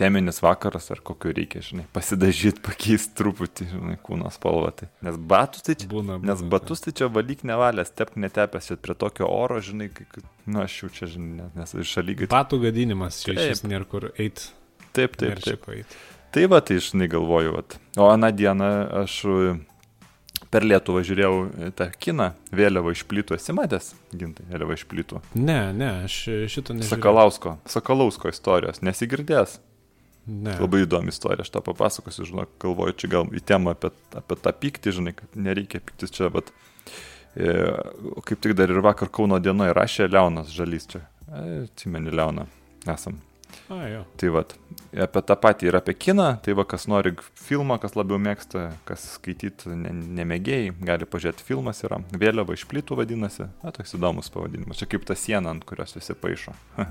[0.00, 4.70] teminis vakaras, ar kokio reikia, žinai, pasidažyti, pakeisti truputį, žinai, kūno spalvą.
[4.76, 4.88] Tai.
[5.04, 6.16] Nes batus tai čia, Būna.
[6.24, 10.06] nes būna, batus tai čia valyk nevalęs, tepk netepęs, čia prie tokio oro, žinai, kai,
[10.08, 12.30] kai- nu aš jau čia, žinai, nes iš šalygai.
[12.32, 13.50] Batų gadinimas čia iš Taip.
[13.52, 14.48] vis nėra kur eiti.
[14.96, 15.68] Taip, taip, taip.
[15.68, 15.86] Eit.
[16.32, 17.76] Tai va, tai žinai, galvoju, vat.
[17.98, 18.70] o aną dieną
[19.04, 19.60] aš e,
[20.50, 25.22] per Lietuvą žiūrėjau e, tą kiną, vėliavą iš plytų, esi matęs, gintai, vėliavą iš plytų.
[25.38, 26.16] Ne, ne, aš
[26.50, 26.90] šito nežinau.
[26.94, 29.60] Sakalausko, Sakalausko istorijos, nesigirdės.
[30.30, 30.52] Ne.
[30.60, 34.52] Labai įdomi istorija, aš tą papasakosiu, žinok, galvoju, čia gal į temą apie, apie tą
[34.62, 36.52] pyktį, žinai, kad nereikia piktis čia, bet
[37.34, 37.54] e,
[38.28, 41.02] kaip tik dar ir vakar Kauno dienoje rašė Leonas Žalys čia.
[41.26, 42.46] E, atsimeni Leoną,
[42.90, 43.18] esam.
[43.70, 44.00] A, jo.
[44.20, 44.54] Tai vad,
[45.06, 49.04] apie tą patį ir apie kiną, tai va, kas nori filmą, kas labiau mėgsta, kas
[49.16, 54.80] skaityti ne, nemėgėjai, gali pažiūrėti, filmas yra, vėliava iš plytų vadinasi, na, toks įdomus pavadinimas,
[54.80, 56.56] čia kaip ta siena, ant kurios visi paaišo.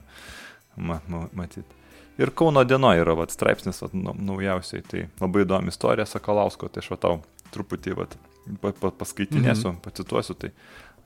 [0.88, 1.78] ma, ma, matyt.
[2.20, 6.84] Ir Kauno dienoje yra vat, straipsnis vat, nau- naujausiai, tai labai įdomi istorija Sakalausko, tai
[6.84, 7.22] aš va tau
[7.54, 8.18] truputį vat,
[8.60, 9.82] pa, pa, paskaitinėsiu, mhm.
[9.86, 10.52] pacituosiu, tai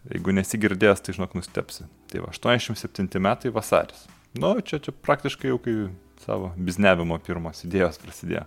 [0.09, 1.85] jeigu nesigirdėjęs, tai žinok nustepsi.
[2.11, 4.07] Tai va, 87 metai vasaris.
[4.33, 5.73] Nu, čia, čia praktiškai jau kai
[6.23, 8.45] savo biznevimo pirmos idėjos prasidėjo.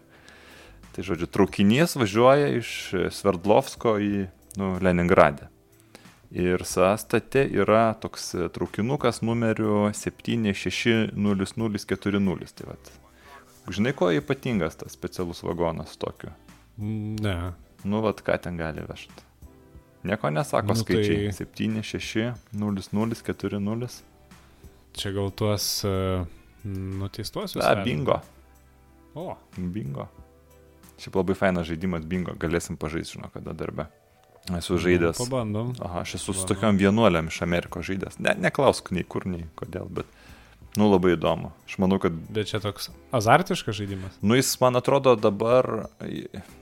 [0.97, 2.71] Tai žodžiu, traukinys važiuoja iš
[3.13, 5.47] Sverdlovsko į nu, Leningradę.
[6.33, 11.13] Ir sąstate yra toks traukinukas numeriu 76040.
[12.57, 12.83] Tai vat.
[13.71, 16.31] Žinai, ko ypatingas tas specialus vagonas tokiu?
[16.79, 17.37] Ne.
[17.87, 19.23] Nu, vat ką ten gali vežti.
[20.07, 21.31] Nieko nesako Nu, nu, skaičiai.
[21.31, 24.03] tai- 76040.
[24.97, 26.25] Čia gal tuos uh,
[26.65, 27.61] nuteistuosius.
[27.65, 28.21] Na, bingo.
[29.17, 30.09] O, Bingo.
[31.01, 33.87] Šiaip labai fainas žaidimas bingo, galėsim pažaisti, žinau, kada darbe.
[34.57, 35.19] Esu žaidęs.
[35.19, 35.73] Nu, Pabandom.
[35.83, 36.51] Aha, aš esu su Va.
[36.53, 38.21] tokiam vienuoliam iš Amerikos žaidęs.
[38.23, 40.13] Ne, neklausk nei kur, nei kodėl, bet,
[40.79, 41.51] nu, labai įdomu.
[41.67, 44.21] Aš manau, kad, Bet čia toks azartiškas žaidimas.
[44.23, 45.89] nu, jis, man atrodo, dabar,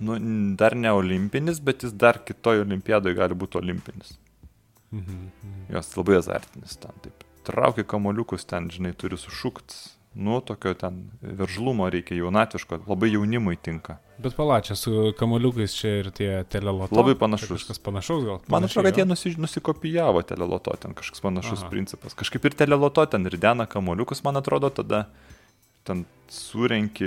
[0.01, 0.19] nu,
[0.59, 4.17] dar ne olimpinis, bet jis dar kitoj olimpiadoje gali būti olimpinis.
[4.95, 5.21] Mhm.
[5.43, 5.61] mhm.
[5.75, 7.24] Jos labai azartinis ten, taip.
[7.45, 9.83] Traukia kamoliukus ten, žinai, turi sušūkti.
[10.15, 13.97] Nu, tokio ten veržlumo reikia jaunatviško, labai jaunimui tinka.
[14.23, 16.95] Bet palačia, su kamoliukais čia ir tie teleloto.
[16.95, 17.51] Labai panašus.
[17.51, 18.39] Kažkas panašaus gal.
[18.47, 21.71] Man atrodo, kad jie Panašiai, nusi, nusikopijavo teleloto, ten kažkoks panašus Aha.
[21.73, 22.15] Principas.
[22.15, 25.09] Kažkaip ir teleloto ten ir dena kamoliukus, man atrodo, tada
[25.85, 27.05] ten surenki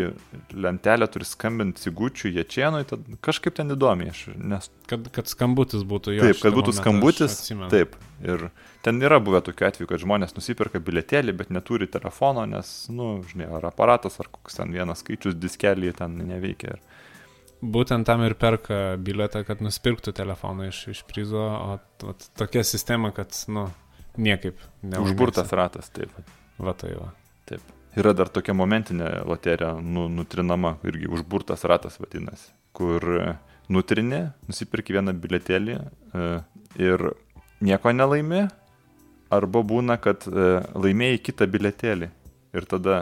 [0.53, 6.15] lentelę, turi skambinti Sigučiui, Ječienui, tad kažkaip ten įdomiai, aš, nes kad, kad skambutis būtų
[6.15, 6.27] jo.
[6.27, 7.37] taip, kad būtų momentą skambutis,
[7.73, 7.97] taip.
[8.23, 8.47] Ir
[8.85, 13.09] ten yra buvę tokių atvejų, kad žmonės nusipirka biletėlį, bet neturi telefono, nes, na, nu,
[13.29, 16.77] žinai, ar aparatas, ar koks ten vienas skaičius diskelį ten neveikia.
[16.77, 17.05] Ir...
[17.61, 23.13] Būtent tam ir perka biletą, kad nusipirktų telefoną iš, iš prizo, o vat, tokia sistema,
[23.17, 23.67] kad, nu,
[24.17, 24.61] niekaip.
[24.83, 25.17] nelaimėsi.
[25.17, 26.13] Užburtas ratas, taip.
[26.57, 27.11] Va tai va.
[27.97, 33.03] Yra dar tokia momentinė loterija, nu, nutrinama, irgi užburtas ratas vadinasi, kur
[33.73, 36.27] nutrini, nusipirki vieną biletėlį e,
[36.77, 37.05] ir
[37.65, 38.45] nieko nelaimi,
[39.33, 42.09] arba būna, kad e, laimėjai kitą biletėlį
[42.57, 42.99] ir tada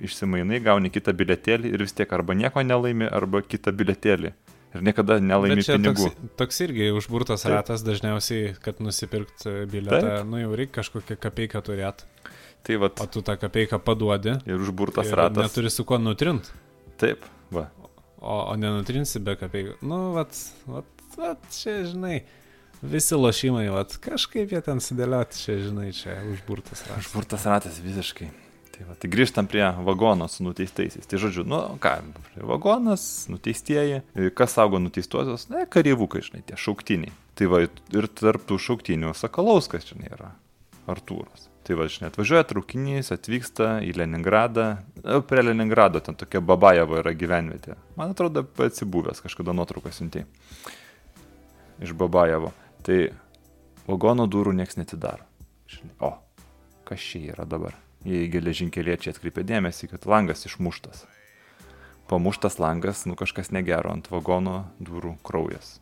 [0.00, 4.32] išsimainai, gauni kitą biletėlį ir vis tiek arba nieko nelaimi, arba kitą biletėlį.
[4.70, 6.12] Ir niekada nelaimi pinigų.
[6.12, 7.56] toks, toks irgi užburtas Taip.
[7.56, 12.06] ratas, dažniausiai, kad nusipirkt e, bilietą, nu jau reikia kažkokią kapeiką turėti,
[12.66, 14.36] Tai vat o tu tą kapeiką paduodi.
[14.46, 15.48] ir užburtas ir ratas.
[15.48, 16.50] Neturi su kuo nutrint,
[17.00, 17.70] Taip, va.
[18.20, 19.78] o, o nenutrinsi be kapeikų.
[19.80, 20.36] Nu, vat,
[20.68, 22.20] vat, vat, čia, žinai,
[22.80, 27.04] Visi lošimai, vat, kažkaip jie ten sudėlioti, čia, žinai, čia užburtas ratas.
[27.04, 28.30] Užburtas ratas visiškai.
[28.72, 31.04] Tai, va, tai grįžtam prie vagono su nuteistaisiais.
[31.04, 31.92] Tai žodžiu, nu ką,
[32.48, 34.00] vagonas, nuteistieji,
[34.32, 37.12] kas saugo nuteistuosius, na, kareivukai, žinai, tie šauktiniai.
[37.36, 40.32] Tai va, ir tarp tų šauktinių Sakalauskas, žinai, yra
[40.88, 41.49] Artūras.
[41.66, 44.66] Tai va, žinai, atvažiuoja traukinys, atvyksta į Leningradą.
[45.04, 47.76] E, prie Leningrado ten tokia Babajevo yra gyvenvietė.
[48.00, 50.24] Man atrodo, atsibuvęs kažkada nuotraukas siuntė.
[51.84, 52.54] Iš Babajevo.
[52.86, 52.98] Tai
[53.86, 55.28] vagono durų niekas netidaro.
[55.70, 56.14] Žinai, o,
[56.88, 57.76] kas čia yra dabar?
[58.08, 61.04] Jei geležinkeliečiai atkreipia dėmesį, kad langas išmuštas.
[62.08, 65.76] Pamuštas langas, nu kažkas negero ant vagono durų kraujas.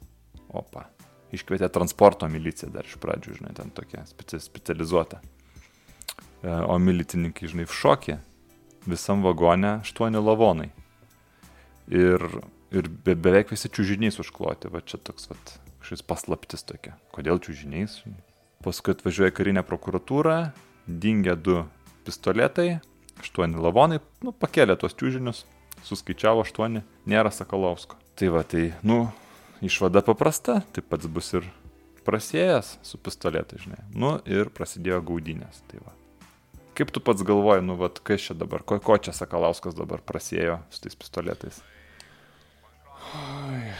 [0.51, 0.89] Opa.
[1.33, 5.23] Iškvietė transporto miliciją dar iš pradžių, žinai, ten tokia specializuota.
[6.43, 8.19] E, o milicininkai, žinai, šokė,
[8.89, 10.69] visam vagone aštuoni lavonai.
[11.89, 12.25] Ir,
[12.75, 15.39] ir be, beveik visi čiūžiniais užkloti, va čia toks, va,
[15.89, 16.97] šis paslaptis tokia.
[17.15, 18.01] Kodėl čiūžiniais?
[18.65, 20.53] Paskui atvažiuoja karinė prokuratūra,
[20.87, 21.63] dingia du
[22.07, 22.81] pistoletai,
[23.23, 25.45] aštuoni lavonai, nu, pakėlė tuos čiūžinius,
[25.87, 27.99] suskaičiavo aštuoni, nėra Sakalovsko.
[28.19, 29.07] Tai va, tai, nu,
[29.65, 31.47] išvada paprasta, taip pats bus ir
[32.07, 33.83] prasėjęs su pistoletai, žinai.
[33.95, 35.63] Nu, ir prasidėjo gaudinės.
[35.71, 35.98] Tai va.
[36.79, 40.61] Kaip tu pats galvoji, nu, vat, kas čia dabar, ko, ko čia Sakalauskas dabar prasėjo
[40.71, 41.59] su tais pistoletais?
[43.19, 43.73] Oi.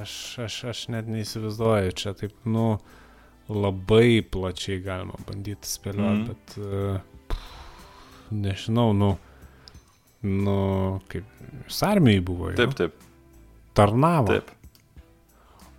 [0.00, 0.12] Aš,
[0.44, 2.74] aš, aš net neįsivaizduoju, čia taip, nu,
[3.48, 6.28] labai plačiai galima bandyti spėlioti, mm.
[6.28, 7.38] bet uh,
[8.30, 9.14] nežinau, nu,
[10.26, 10.58] nu,
[11.10, 11.26] kaip
[11.64, 12.52] jūs armijai buvo.
[12.58, 12.84] Taip, jau?
[12.84, 13.08] taip.
[13.80, 14.36] Tarnavo.
[14.36, 14.52] Taip.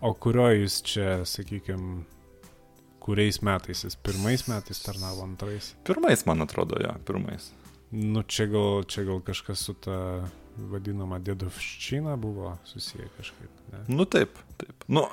[0.02, 2.02] O kurio jūs čia, sakykime,
[3.02, 3.98] Kuriais metais jis?
[4.06, 5.74] Pirmais metais tarnavo antrais?
[5.88, 7.50] Pirmais, man atrodo, jo, pirmais.
[7.92, 9.98] Nu, čia gal, čia gal kažkas su ta
[10.72, 13.66] vadinama dėdovščina buvo susiję kažkaip.
[13.72, 13.84] Ne?
[13.90, 14.86] Nu taip, taip.
[14.88, 15.08] Nu,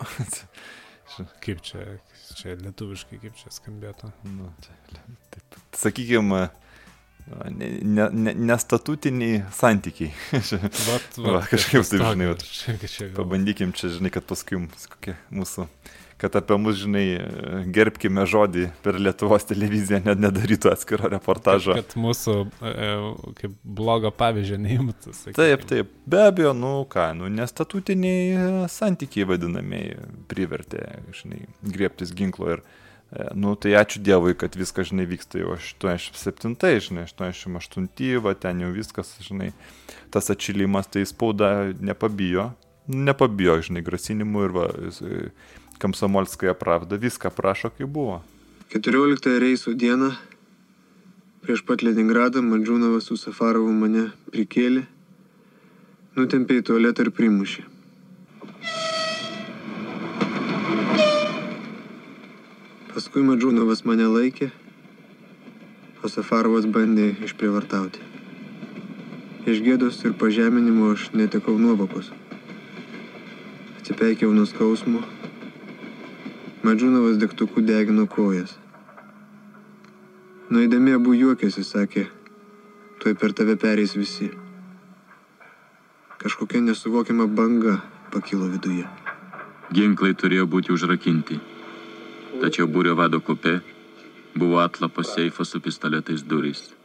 [1.45, 1.97] kaip čia,
[2.39, 4.13] čia lietuviškai, kaip čia skambėtų?
[4.37, 4.77] Nu, čia,
[5.35, 5.61] taip.
[5.79, 6.49] Sakykime,
[7.29, 10.13] nestatutiniai ne, ne santykiai.
[10.33, 12.45] vat, vat, va, kažkaip taip, žinai, vat,
[13.17, 14.57] pabandykim čia, žinai, kad paskui
[14.93, 15.63] kokia mūsų
[16.19, 17.05] kad apie mus, žinai,
[17.75, 21.77] gerbkime žodį per Lietuvos televiziją, net nedarytų atskiro reportažo.
[21.79, 22.89] Kad, kad mūsų e,
[23.39, 25.15] kaip blogo pavyzdžio neimtų.
[25.37, 29.97] Taip, taip, be abejo, nu ką, nu nestatutiniai e, santykiai vadinamieji
[30.31, 30.85] privertė,
[31.21, 32.75] žinai, griebtis ginklo ir e,
[33.35, 38.69] Nu, tai ačiū Dievui, kad viskas, žinai, vyksta jau 87, žinai, 88, va ten jau
[38.75, 39.55] viskas, žinai,
[40.13, 42.51] tas atšilimas, tai spauda nepabijo,
[42.93, 44.67] nepabijo, žinai, grasinimų ir va,
[45.79, 48.19] Kamsomolskaja pravda viską prašo, kaip buvo.
[48.75, 50.11] 14 reisų dieną
[51.45, 54.83] prieš pat Leningradą Madžūnavas su Safarovu mane prikėlė,
[56.19, 57.63] nutempė į tualetą ir primušė.
[62.91, 64.51] Paskui Madžūnavas mane laikė,
[66.03, 68.03] o Safarovas bandė išprievartauti.
[69.47, 72.11] Iš gėdos ir pažeminimo aš netekau nuovokos.
[73.79, 75.07] Atsipeikiau nuo skausmo
[76.67, 78.57] Madžūnavas degtukų degino kojas.
[80.51, 82.07] Nuėdami abu juokėsi, sakė,
[82.99, 84.31] tuoj per tave pereis visi.
[86.19, 87.77] Kažkokia nesuvokiama banga
[88.11, 88.89] pakilo viduje.
[89.71, 91.39] Ginklai turėjo būti užrakinti.
[92.43, 93.61] Tačiau būrio vado kopė
[94.35, 96.78] buvo atlapo seifo su pistoletais durys.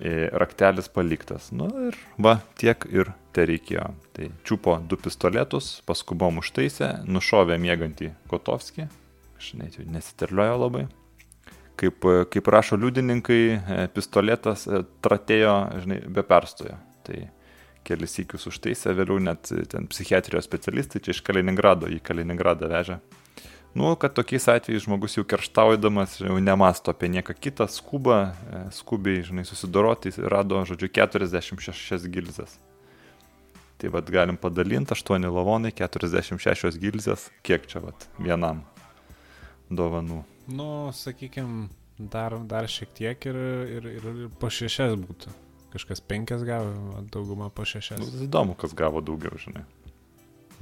[0.00, 1.50] E, raktelis paliktas.
[1.54, 3.86] Nu ir va, tiek ir te reikėjo.
[4.16, 8.88] Tai čiupo du pistoletus, paskubom užtaisė, nušovė mėgantį Kotovskį,
[9.42, 10.84] žinai, tai nesiterliojo labai.
[11.80, 16.78] Kaip, kaip rašo liudininkai, e, pistoletas e, tratėjo, žinai, be perstojo.
[17.04, 17.24] Tai
[17.84, 23.00] kelis įkius užtaisė, vėliau net ten psichiatrijos specialistai čia iš Kaliningrado į Kaliningradą vežė.
[23.74, 29.24] Nu, kad tokiais atvejais žmogus jau kerštaudamas, jau nemasto apie nieką kitą, skuba, e, skubiai,
[29.26, 32.54] žinai, susidoroti, rado, žodžiu, 46 gilzės.
[33.82, 38.62] Tai vad galim padalinti 8 lavonai, 46 gilzės, kiek čia vad vienam
[39.74, 40.22] dovanų.
[40.54, 41.66] Nu, sakykime,
[41.98, 43.42] dar, dar šiek tiek ir,
[43.74, 45.34] ir, ir, ir po šešias būtų.
[45.74, 47.98] Kažkas penkias gavo, dauguma po šešias.
[47.98, 49.66] Nu, įdomu, kas gavo daugiau, žinai.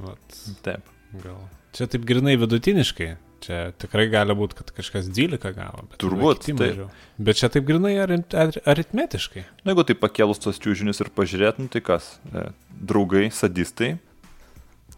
[0.00, 0.38] Vat.
[0.64, 0.88] Taip.
[1.20, 1.44] Gal.
[1.72, 3.14] Čia taip grinai vidutiniškai.
[3.42, 5.86] Čia tikrai gali būti, kad kažkas 12 gavo.
[5.98, 6.44] Turbūt.
[6.46, 6.82] Taip.
[7.18, 9.42] Bet čia taip grinai ar, ar, aritmetiškai.
[9.64, 12.12] Na, jeigu tai pakėlus tos čiūžinius ir pažiūrėtum, tai kas?
[12.30, 13.96] E, draugai, sadistai.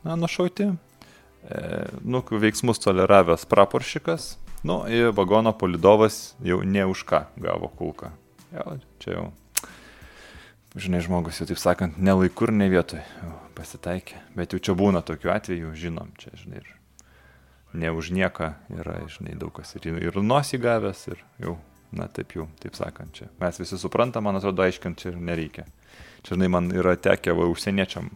[0.04, 0.74] Na, nušauti e,
[2.04, 4.34] nu, veiksmus toleravęs praporšikas,
[4.68, 8.12] nu, ir vagono polidovas jau ne už ką gavo kulką.
[8.52, 9.24] Jau, čia jau,
[10.74, 13.02] žinai, žmogus jau taip sakant, ne laikur, ne vietoj
[13.54, 14.18] pasitaikė.
[14.38, 16.72] Bet jau čia būna tokių atvejų, žinom, čia, žinai, ir
[17.74, 21.56] ne už nieką yra, žinai, daug kas ir, ir nosį gavęs, ir jau,
[21.94, 23.30] na taip jau, taip sakant, čia.
[23.42, 25.66] Mes visi suprantam, man atrodo, aiškinti čia nereikia.
[26.22, 28.10] Čia, žinai, man yra tekę va užsieniečiam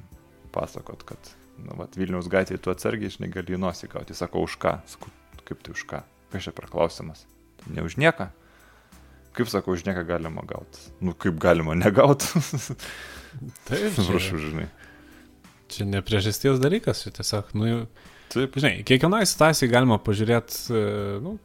[0.55, 4.19] pasakot, kad, na, va, Vilniaus gatvėje tu atsargiai, žinai, gali nosį gauti.
[4.19, 4.79] Sako, už ką?
[4.91, 5.15] Sakau,
[5.47, 6.03] kaip tai už ką?
[6.33, 7.25] Kas čia per klausimas?
[7.71, 8.31] Ne už nieką.
[9.39, 10.89] Kaip sakau, už nieką galima gauti.
[11.05, 12.27] Nu, kaip galima negauti.
[13.69, 14.67] Taip, Prašau, žinai.
[15.71, 17.85] Čia ne priežasties dalykas, čia tiesiog, nu,
[18.33, 20.75] Taip, žinai, kiekvienai situacijai galima pažiūrėti,
[21.25, 21.39] nu,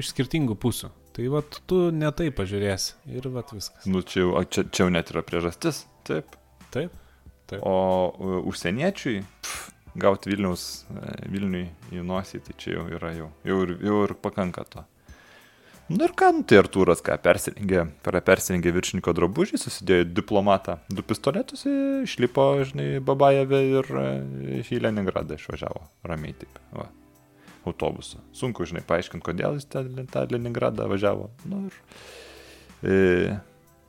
[0.00, 0.88] iš skirtingų pusių.
[1.16, 3.84] Tai va, tu ne tai pažiūrėsi ir va viskas.
[3.90, 5.82] nu čia jau, čia, čia jau net yra priežastis.
[6.06, 6.36] Taip.
[6.70, 6.94] Taip.
[7.50, 7.64] Taip.
[7.66, 7.74] O
[8.14, 13.56] uh, užsieniečiui pf, gauti Vilniaus, e, Vilniui į nosį, tai čia jau yra jau, jau,
[13.66, 14.84] ir, jau ir pakanka to.
[15.90, 21.02] Nu ir ką, nu, tai Artūras ką, persirengė, per persirengė viršininko drabužį, susidėjo diplomatą, du
[21.02, 21.64] pistoletus,
[22.06, 24.04] išlipo, žinai, Babajeve ir e,
[24.62, 26.86] į Leningradą išvažiavo, ramiai taip, va,
[27.66, 28.22] autobusu.
[28.38, 29.82] Sunku, žinai, paaiškinti, kodėl jis tą,
[30.14, 31.26] tą Leningradą važiavo.
[31.50, 31.80] Nu ir,
[32.86, 33.34] e,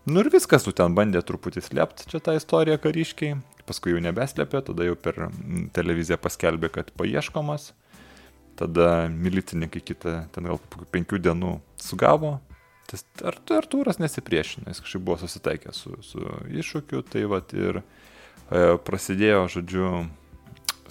[0.10, 3.38] nu ir viskas, tu ten bandė truputį slėpti čia tą istoriją kariškiai,
[3.70, 5.28] paskui jau nebeslėpė, tada jau per
[5.78, 7.76] televiziją paskelbė, kad paieškomas,
[8.60, 10.60] tada milicininkai kitą, ten gal
[10.94, 12.40] penkių dienų sugavo,
[12.92, 16.26] tas Art- Artūras nesipriešino, jis kažkaip buvo susitaikęs su, su
[16.62, 17.84] iššūkiu, tai vad ir e,
[18.86, 19.92] prasidėjo, žodžiu,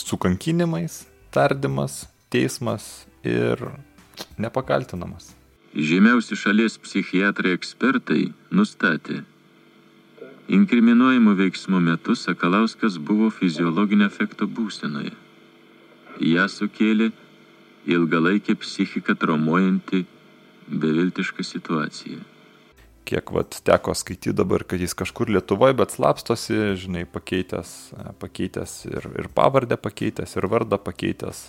[0.01, 3.63] su kankinimais, tardymas, teismas ir
[4.41, 5.35] nepakaltinamas.
[5.71, 9.21] Žymiausi šalies psichiatrai ekspertai nustatė,
[10.51, 15.13] inkriminuojamų veiksmų metu Sakalauskas buvo fiziologinio efekto būsenoje.
[16.27, 17.13] Ja sukėlė
[17.89, 20.05] ilgalaikį psichiką traumuojanti
[20.71, 22.19] beviltiška situacija.
[23.11, 27.71] kiek vat teko skaityti dabar, kad jis kažkur Lietuvoje, bet slapstosi, žinai, pakeitęs,
[28.23, 31.41] pakeitęs ir, ir pavardę pakeitęs, ir vardą pakeitęs,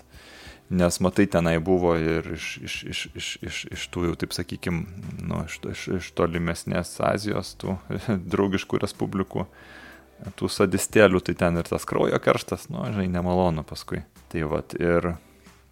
[0.71, 4.85] nes matai tenai buvo ir iš, iš, iš, iš, iš, iš tų jau, taip sakykim,
[5.21, 7.77] nu, iš, iš, iš tolimesnės Azijos, tų
[8.33, 9.45] draugiškų respublikų,
[10.39, 14.01] tų sadistėlių, tai ten ir tas kraujo kerštas, nu, žinai, nemalonu paskui.
[14.33, 15.13] Tai vat ir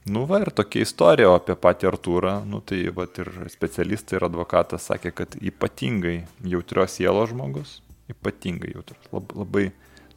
[0.10, 4.26] Nu va ir tokia istorija o apie patį Artūrą, nu tai va ir specialistai ir
[4.26, 6.16] advokatas sakė, kad ypatingai
[6.50, 7.76] jautrios sielos žmogus,
[8.10, 9.68] ypatingai jautrus, lab, labai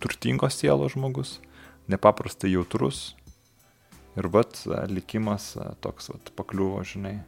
[0.00, 1.34] turtingos sielos žmogus,
[1.92, 3.02] nepaprastai jautrus
[4.16, 5.52] ir vat a, likimas
[5.84, 7.18] toks vat pakliuvo, žinai,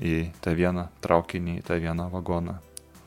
[0.00, 2.56] į tą vieną traukinį, į tą vieną vagoną,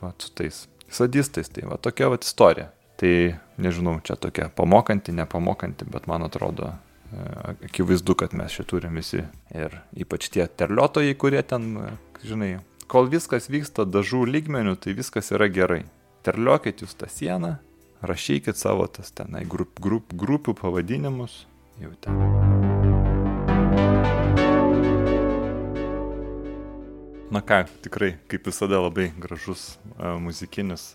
[0.03, 2.69] va su tais sadistais, tai va tokia va istorija.
[2.95, 3.15] Tai
[3.59, 6.69] nežinau, čia tokia pamokanti, nepamokanti, bet man atrodo
[7.65, 9.21] akivaizdu, kad mes čia turim visi
[9.53, 11.91] ir ypač tie terliotojai, kurie ten, e,
[12.25, 12.51] žinai,
[12.91, 15.83] kol viskas vyksta dažų lygmenių, tai viskas yra gerai.
[16.25, 17.55] Terliokit jūs tą sieną,
[18.01, 21.45] rašykit savo tas tenai grup, grup, grupių pavadinimus,
[21.81, 22.21] jau ten.
[27.35, 30.93] Na ką, tikrai, kaip visada, labai gražus uh, muzikinis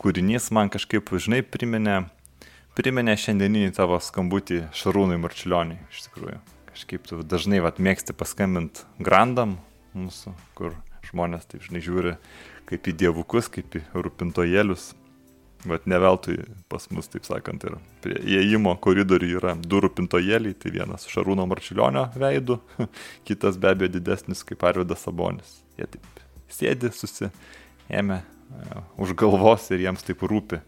[0.00, 2.06] kūrinys man kažkaip, žinai, priminė,
[2.76, 6.36] priminė šiandieninį tavo skambutį Šarūnui Marčiulioniui, iš tikrųjų.
[6.68, 9.56] Kažkaip tu dažnai vat, mėgsti paskambinti grandam
[9.96, 10.74] mūsų, kur
[11.08, 12.14] žmonės, taip žinai, žiūri
[12.68, 14.90] kaip į dievukus, kaip į rūpintojėlius.
[15.66, 16.36] Bet ne veltui
[16.70, 22.10] pas mus, taip sakant, ir prie įėjimo koridorių yra du rūpintojėliai, tai vienas Šarūno Marčiulionio
[22.14, 22.58] veidų,
[23.26, 25.62] kitas be abejo didesnis kaip Arvidas Sabonis.
[25.80, 26.20] Jie taip
[26.52, 30.60] sėdi, susiėmė e, už galvos ir jiems taip rūpi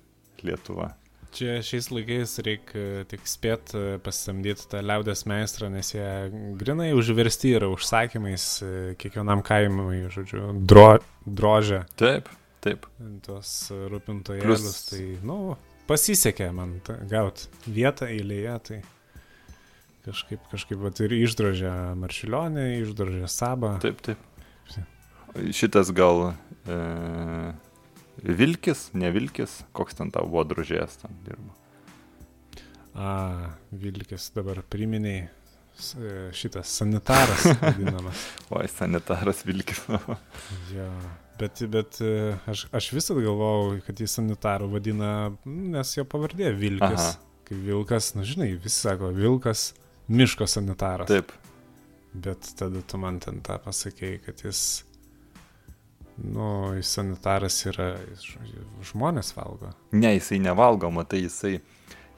[0.42, 0.94] Lietuva.
[1.36, 6.06] Čia šiais laikais reikia tik spėt e, pasisamdyti tą liaudės meistrą, nes jie
[6.58, 10.86] grinai užversti yra užsakymais e, kiekvienam kaimui, žodžiu, dro,
[11.28, 12.30] drožę Taip,
[12.64, 12.86] taip.
[13.26, 13.52] tuos
[13.92, 14.64] rūpintojėlius.
[14.64, 15.38] Plius- Tai, nu,
[15.90, 18.80] pasisekė man ta- gaut vietą eilėje, tai
[20.08, 23.74] kažkaip, kažkaip vat, ir išdrožė Maršilionį, išdrožė Sabą.
[23.84, 24.24] Taip, taip.
[25.52, 26.30] Šitas gal
[26.64, 26.76] e,
[28.24, 31.54] Vilkis, ne Vilkis, koks ten tau buvo drožėjas ten dirbo.
[32.98, 33.10] A,
[33.70, 38.24] Vilkis dabar priminiai e, šitas sanitaras vadinamas.
[38.50, 39.84] Oi, sanitaras Vilkis.
[40.74, 40.88] Jo,
[41.38, 42.12] bet, bet e,
[42.50, 45.12] aš, aš visada galvojau, kad jis sanitarų vadina,
[45.46, 47.04] nes jo pavardė Vilkis.
[47.04, 47.14] Aha.
[47.48, 49.70] Kaip Vilkas, na žinai, visi sako Vilkas,
[50.12, 51.08] miško sanitaras.
[51.08, 51.30] taip.
[52.18, 54.60] Bet tada tu man ten tą pasakėjai, kad jis,
[56.24, 57.92] nu, sanitaras yra,
[58.90, 59.70] žmonės valgo.
[59.92, 61.60] Ne, jisai nevalgo, matai, jisai,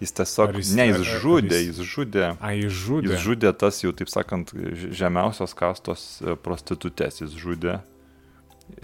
[0.00, 2.26] jis tiesiog, Ar jis- ne, ar- jis ar žudė, jis- jis žudė.
[2.40, 3.12] A, jis žudė.
[3.14, 4.52] Jis žudė tas jau, taip sakant,
[4.96, 7.80] žemiausios kastos e, prostitutės, jis žudė.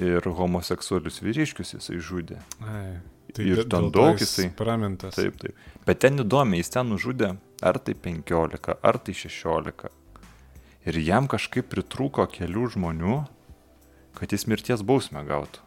[0.03, 2.41] Ir homoseksualius vyriškius jisai žudė.
[2.61, 2.99] Ai,
[3.39, 5.15] Ir dėl- ten daug jis jisai- Pramintas.
[5.15, 5.55] Taip, taip.
[5.87, 9.89] Bet ten įdomi, jis ten nužudė ar tai 15, ar tai 16.
[10.87, 13.29] ir jam kažkaip pritrūko kelių žmonių,
[14.17, 15.63] kad jis mirties bausmę gautų.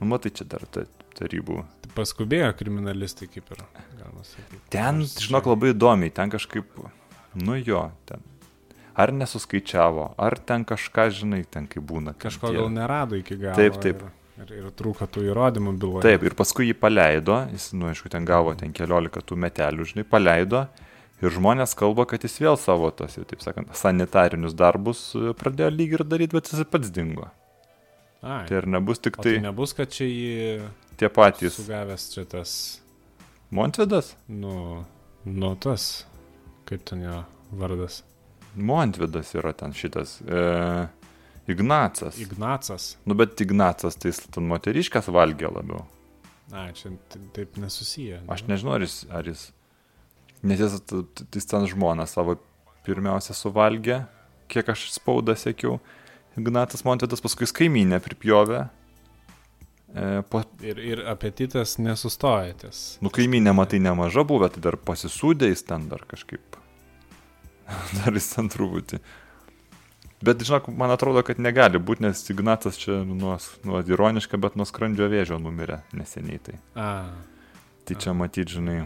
[0.00, 0.86] Nu, matai, čia dar ta,
[1.18, 1.60] tarybų.
[1.92, 3.62] Paskubėjo kriminalistai kaip ir,
[3.98, 4.60] galima sakyti.
[4.72, 6.78] Ten, žinok, labai įdomiai, ten kažkaip,
[7.36, 8.24] nu jo, ten.
[9.00, 12.14] Ar nesuskaičiavo, ar ten kažką, žinai, ten kaip būna.
[12.20, 13.56] Kažko gal nerado iki galo.
[13.58, 14.02] Taip, taip.
[14.40, 16.04] Ir, ir, ir trūko tų įrodymų byloje.
[16.08, 20.06] Taip, ir paskui jį paleido, jis, nu, aišku, ten gavo ten keliolika tų metelių, žinai,
[20.08, 20.64] paleido.
[21.20, 25.98] Ir žmonės kalba, kad jis vėl savo tos, taip sakant, sanitarinius darbus e, pradėjo lyg
[25.98, 27.28] ir daryti, bet jis pats dingo.
[28.22, 31.56] Ai, Tai ir nebus tik tai tai nebus, kad čia jį tie patys.
[31.56, 32.52] sugavęs čia tas,
[33.50, 34.14] Montvidas?
[34.28, 34.84] nu,
[35.24, 36.04] nu tas,
[36.68, 37.22] kaip ten jo
[37.56, 38.02] vardas.
[38.54, 40.18] Montvidas yra ten šitas.
[40.26, 40.88] E,
[41.50, 42.18] Ignacas.
[42.20, 42.96] Ignacas.
[43.06, 45.86] Nu, bet Ignacas, tai jis ten moteriškas valgė labiau.
[46.52, 46.92] Ai, čia
[47.34, 48.20] taip nesusiję.
[48.28, 49.00] Aš nežinau, ar jis.
[49.10, 49.48] Ar jis
[50.42, 50.76] nes jis,
[51.34, 52.36] jis ten žmoną savo
[52.86, 54.02] pirmiausia suvalgė,
[54.50, 55.78] kiek aš spaudą sėkiau.
[56.40, 58.66] Ignatas Montvidas paskui jis kaimynę pripjovė.
[59.90, 62.82] E, po, Ir, ir apetitas nesustoja ties.
[63.02, 66.58] nu, kaimynė, matai, nemaža buvo, tai dar pasisūdė jis ten dar kažkaip.
[67.98, 69.00] dar jis ten truputį.
[70.20, 73.32] Bet, žinok, man atrodo, kad negali būti, nes Ignatas čia, nu,
[73.64, 76.42] nu, ironiška, bet nuo skrandžio vėžio numirė neseniai.
[76.44, 76.88] Tai, A,
[77.88, 78.82] tai čia matyt, žinai.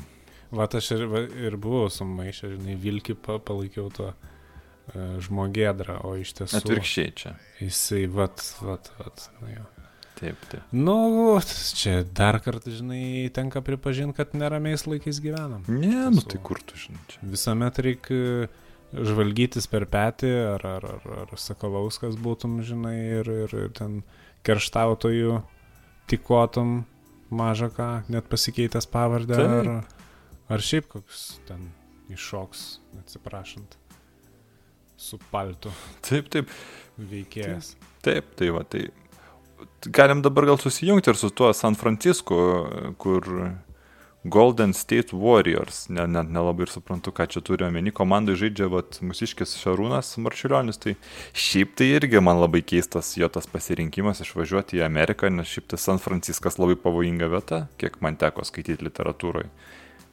[0.55, 4.13] va aš ir, va, ir buvau sumaišę, žinai, Vilki pa, palaikiau to
[4.93, 7.37] uh, žmogėdrą, o iš tiesų Atvirkščiai čia.
[7.63, 9.29] jisai, vat, vat, vat.
[9.41, 9.65] Nu, jo.
[10.15, 10.63] Taip, taip.
[10.71, 10.95] nu,
[11.75, 15.65] čia dar kartą, žinai, tenka pripažinti, kad neramiais laikais gyvenam.
[15.67, 17.19] Ne, nu tai kur tu žinai čia.
[17.35, 18.47] Visuomet reikia
[18.95, 24.03] žvalgytis per petį, ar, ar, ar, ar Sakalauskas būtum, žinai, ir, ir, ir ten
[24.47, 25.41] kerštautojų
[26.11, 26.85] tikotum
[27.35, 29.55] mažą ką, net pasikeitęs pavardę, Taip.
[29.59, 31.73] ar, ar šiaip koks ten
[32.13, 32.65] iššoks,
[33.01, 33.79] atsiprašant,
[35.05, 35.73] su paltu
[36.07, 36.53] Taip, taip.
[36.99, 37.75] veikėjas.
[38.05, 38.89] Taip, tai va, tai
[39.95, 42.37] galim dabar gal susijungti ir su tuo San Francisco,
[42.99, 43.29] kur
[44.25, 48.97] Golden State Warriors, net ne, nelabai ir suprantu, ką čia turi omeny, komandai žaidžia vat,
[49.05, 50.95] musiškis Šarūnas Marčiulionis, tai
[51.37, 55.85] šiaip tai irgi man labai keistas jo tas pasirinkimas išvažiuoti į Ameriką, nes šiaip tas
[55.85, 59.51] San Franciskas labai pavojinga vieta, kiek man teko skaityti literatūroje.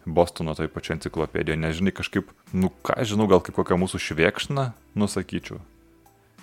[0.05, 5.61] Bostono toj pačioj enciklopedijoje, nežinai kažkaip, nu ką žinau, gal kaip kokia mūsų švėkšna, nusakyčiau.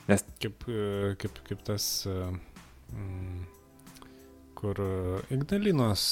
[0.09, 2.15] Nes Kaip, e, kaip, kaip tas, e,
[2.95, 3.43] mm,
[4.57, 6.03] kur e, Ignalinos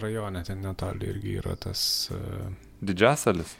[0.00, 1.82] rajone ten netoli irgi yra tas,
[2.80, 3.52] didžiasalis.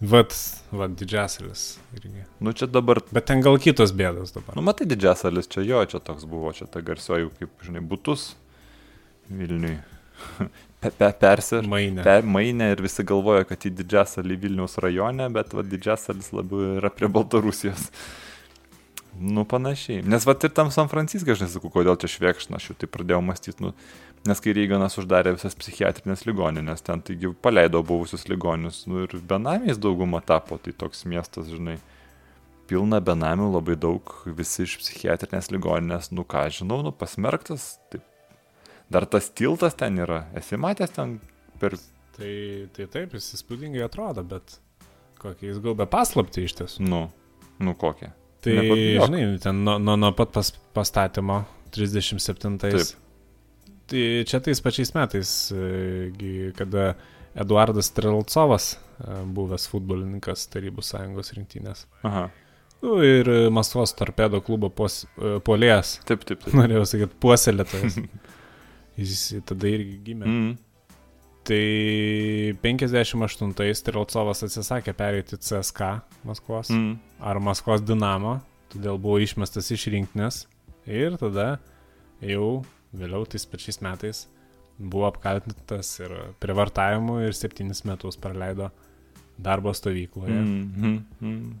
[0.00, 0.32] vat,
[0.70, 1.66] vat didžiasalis
[1.98, 2.24] irgi.
[2.40, 4.56] Nu čia dabar Bet ten gal kitos bėdos dabar.
[4.56, 8.32] Nu, matai, didžiasalis čia jo, čia toks buvo, čia ta garsioji, kaip, žinai, būtus
[9.28, 9.76] Vilniui.
[10.82, 12.02] Pe, pe, persi, Mainė.
[12.02, 16.90] per mainę ir visi galvoja, kad į didžiasalį Vilniaus rajone, bet va, didžiasalis labiau yra
[16.90, 17.84] prie Baltarusijos.
[19.22, 20.02] Nu, panašiai.
[20.08, 23.20] Nes va ir tam San Franciske, aš nesakau, kodėl čia švėkšna, aš jau tai pradėjau
[23.22, 23.70] mąstyti, nu,
[24.26, 29.78] nes kai Reiganas uždarė visas psichiatrinės ligoninės, ten taigi paleido buvusius ligonius, nu ir benamiais
[29.78, 31.76] dauguma tapo, tai toks miestas, žinai,
[32.70, 38.08] pilna benamių, labai daug, visi iš psichiatrinės ligoninės, nu ką žinau, nu pasmerktas, taip.
[38.92, 41.16] Dar tas tiltas ten yra, esi matęs ten
[41.60, 41.76] per...
[42.12, 42.32] Tai,
[42.76, 44.58] tai taip, jis įspūdingai atrodo, bet
[45.22, 46.84] kokia jis gaubė paslapti iš tiesų.
[46.84, 47.06] Nu,
[47.62, 48.10] nu kokią.
[48.44, 49.06] Tai, Nepabijok.
[49.06, 51.38] žinai, ten nuo, nuo, nuo pat pas, pastatymo
[51.72, 52.92] 37-ais.
[53.92, 56.92] Tai čia tais pačiais metais, e, kada
[57.32, 61.86] Eduardas Strelcovas, e, buvęs futbolininkas Tarybų sąjungos rinktinės.
[62.04, 62.26] Aha,
[62.82, 66.54] Nu, ir Maskvos torpedo klubo e, polėjas, taip, taip, taip.
[66.58, 67.98] norėjau sakyti, puoselėtojas.
[69.00, 70.28] Jis tada irgi gimė.
[70.28, 70.52] Mm.
[71.42, 71.62] Tai
[72.62, 75.88] 58-ais Strelcovas atsisakė pereiti CSK
[76.28, 76.98] Maskvos Mm.
[77.18, 78.36] ar Maskvos Dinamo,
[78.70, 80.44] todėl buvo išmestas iš rinktinės
[80.86, 81.58] ir tada
[82.22, 82.62] jau
[82.94, 84.26] vėliau tais pačiais metais
[84.78, 88.70] buvo apkaltintas ir privartavimu ir septynis metus praleido
[89.38, 90.38] darbo stovykloje.
[90.38, 91.04] Mm.
[91.20, 91.52] Mm.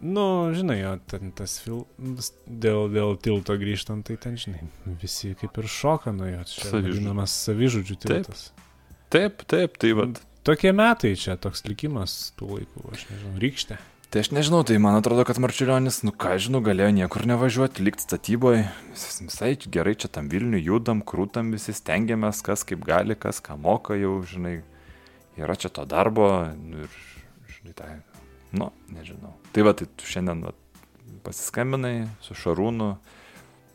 [0.00, 4.62] Nu, žinai, o ten tas filmas dėl, dėl tilto grįžtant, tai ten, žinai,
[5.02, 6.40] visi kaip ir šoka nuo jo.
[6.48, 8.08] Čia vadinamas savižudžių Taip.
[8.24, 8.46] tiltas.
[9.12, 10.08] Taip, taip, tai va.
[10.46, 13.76] Tokie metai čia, toks likimas tų laikų, aš nežinau, rykštė.
[14.10, 18.02] Tai aš nežinau, tai man atrodo, kad Marčiulionis, nu ką žinau, galėjo niekur nevažiuoti, likti
[18.08, 18.64] statyboje.
[18.90, 23.54] Vis- Visai gerai čia tam Vilniui judam, krūtam visi, stengiamės, kas kaip gali, kas ką
[23.60, 24.62] moka jau, žinai.
[25.38, 26.26] Yra čia to darbo
[26.56, 26.96] nu, ir,
[27.60, 27.92] žinai, tai,
[28.56, 29.36] nu, nežinau.
[29.54, 30.54] Tai va, tai tu šiandien va,
[31.24, 32.90] pasiskambinai su Šarūnu,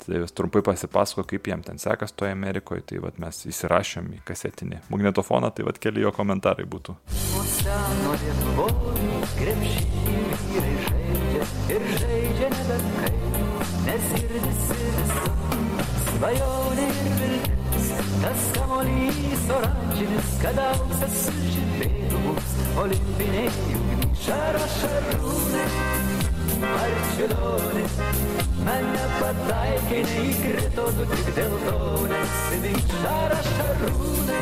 [0.06, 4.22] tai vis trumpai pasipasako, kaip jam ten sekas toje Amerikoje, tai va mes įsirašėm į
[4.28, 6.98] kasetinį magnetofoną, tai va keli jo komentarai būtų.
[16.16, 17.90] Svajonė ir viltis,
[18.22, 22.56] tas kamuolys oranžinis, kad auksas sužibėtų mums
[22.86, 23.50] olimpiniai
[24.24, 24.64] ugniai.
[24.64, 26.05] Šara
[26.56, 27.86] šarūnai, marčiulionai,
[28.66, 32.94] man nepataikė, neįkrito, tu tik dėl to nesimink.
[33.02, 34.42] Šara šarūnai,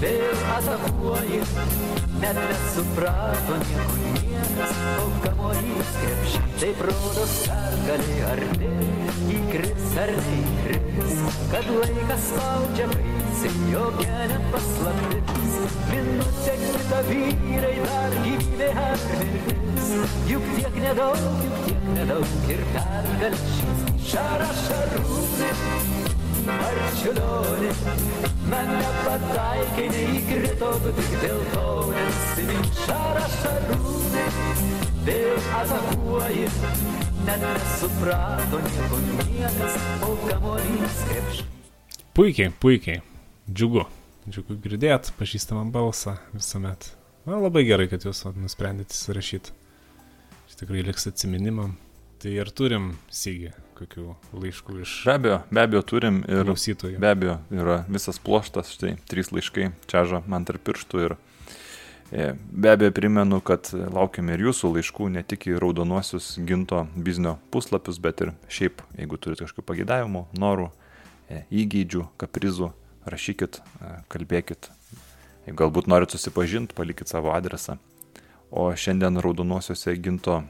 [0.00, 1.40] vėl atakuoji,
[2.20, 6.42] net nesuprato nieko niekas, o kamuolys krepšį.
[6.60, 8.72] Taip rodos, ar gali ar ne,
[9.36, 11.20] įkris ar neįkris,
[11.52, 15.58] kad laikas spaudžia baisi, jokia nepaslaptis.
[15.90, 19.92] Minutė kita vyrai dar gyvybė ar mirtis,
[20.30, 25.50] juk tiek nedaug, juk tiek nedaug ir pergalė šis šara šarūnė.
[26.46, 27.70] Ar čiulionė,
[28.52, 34.26] man nepataikė, neįkrito, tu tik dėl to nesimink šara šarūnė.
[35.06, 36.46] Vėl atakuoji,
[37.26, 41.52] net nesuprato nieko niekas, o kamuolys krepšys.
[42.16, 43.02] Puikiai, puikiai.
[43.50, 43.84] Džiugu.
[44.30, 46.88] Džiugu girdėt pažįstamą balsą visuomet.
[47.26, 49.65] Na, labai gerai, kad jūs nusprendėte įsirašyti.
[50.56, 51.76] Tikrai liks atsiminimam.
[52.22, 57.00] Tai ir turim sygį kokių laiškų iš Be abejo, be abejo turim ir klausytojų.
[57.02, 61.14] be abejo yra visas ploštas, štai trys laiškai čiaža man tarp pirštų ir
[62.10, 67.36] e, be abejo primenu, kad laukiame ir jūsų laiškų ne tik į raudonuosius ginto biznio
[67.52, 70.70] puslapius, bet ir šiaip, jeigu turite kažkokių pagėdavimų, norų,
[71.28, 72.72] e, įgeidžių, kaprizų,
[73.04, 74.70] rašykit, e, kalbėkit.
[75.46, 77.76] Jeigu galbūt norit susipažinti, palikit savo adresą.
[78.50, 80.42] O šiandien raudonuosiuose ginto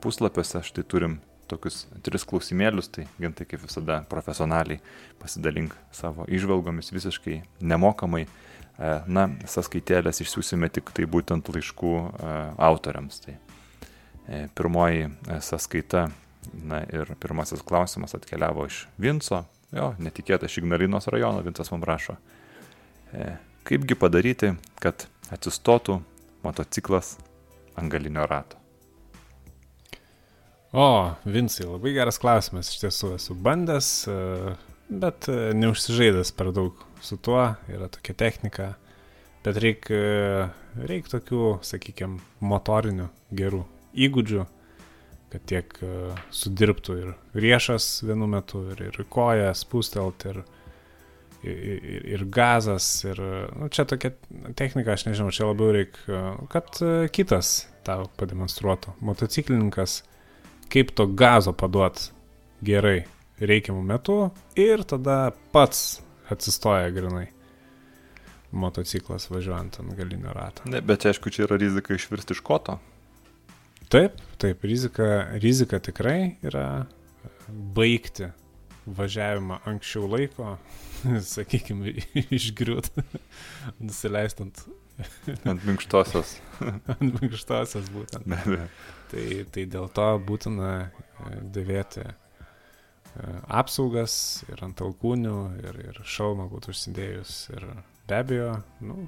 [0.00, 1.18] puslapiuose štai turim
[1.50, 4.80] tokius tris klausimėlius, tai gintai kaip visada profesionaliai
[5.20, 8.26] pasidalink savo išvalgomis visiškai nemokamai.
[8.26, 12.36] E, Na, sąskaitėlės išsiųsime tik tai būtent laiškų e,
[12.68, 13.20] autoriams.
[13.26, 15.10] Tai e, pirmoji
[15.44, 16.06] sąskaita,
[16.70, 19.42] na ir pirmasis klausimas atkeliavo iš Vinco,
[19.74, 22.16] jo, netikėta iš Ignalinos rajono, Vincas man rašo.
[23.68, 26.00] Kaipgi padaryti, kad atsistotų
[26.42, 27.18] motociklas
[27.76, 28.58] ant galinio rato?
[30.72, 32.70] O, Vincai, labai geras klausimas.
[32.72, 34.54] Iš tiesų esu bandęs, e,
[34.88, 37.50] bet e, neužsižaidęs per daug su tuo.
[37.68, 38.70] Yra tokia technika.
[39.44, 40.48] Bet reikia
[40.88, 43.64] reik tokių, sakykime, motorinių gerų
[44.06, 44.46] įgūdžių,
[45.34, 45.92] kad tiek e,
[46.32, 50.40] sudirbtų ir riešas vienu metu, ir, ir koja spūstelt, ir,
[51.42, 52.86] ir, ir, gazas.
[53.06, 53.20] Ir,
[53.58, 54.12] nu, čia tokia
[54.58, 56.22] technika, aš nežinau, čia labiau reikia,
[56.52, 58.96] kad e, kitas tau pademonstruotų.
[59.02, 60.00] Motociklininkas
[60.72, 62.08] kaip to gazo paduot
[62.64, 63.02] gerai
[63.42, 64.18] reikiamų metų
[64.60, 66.00] ir tada pats
[66.32, 67.26] atsistoja grinai
[68.52, 70.64] motociklas važiuojant ant galinio rato.
[70.68, 72.78] Ne, bet aišku, čia yra rizika išvirsti iš koto.
[73.92, 75.08] Taip, taip, rizika,
[75.40, 76.86] rizika tikrai yra
[77.48, 78.30] baigti
[78.86, 80.56] važiavimą anksčiau laiko,
[81.34, 81.96] sakykime,
[82.32, 82.90] išgriūt,
[83.84, 84.64] nusileistant
[85.48, 86.36] Ant minkštosios.
[86.62, 88.26] ant minkštosios būtent.
[88.28, 88.66] Be abejo.
[89.12, 89.24] Tai,
[89.54, 92.12] tai dėl to būtina e, dėvėti e,
[93.48, 94.14] apsaugas
[94.52, 97.38] ir ant alkūnių, ir, ir šalmą būtų užsidėjus.
[97.56, 97.66] Ir
[98.08, 98.52] be abejo,
[98.84, 99.06] nu,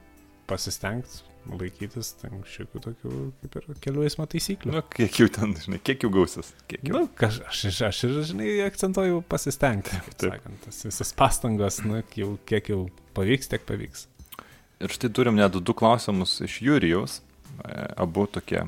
[0.50, 4.72] pasistengti laikytis tam šiokių tokių kaip ir kelių eismo taisyklių.
[4.74, 6.52] Nu, kiek jų ten, žinai, kiek jų gausis.
[6.70, 6.94] Kiek jų.
[6.94, 9.98] Nu, kaž, aš, aš, aš ir, žinai, akcentuoju pasistengti.
[10.14, 12.80] Taip, sakant, tas visas pastangos, nu, jau, kiek jau
[13.16, 14.06] pavyks, tiek pavyks.
[14.84, 17.20] Ir štai turim net du klausimus iš Jurijaus,
[17.62, 18.64] e, abu tokie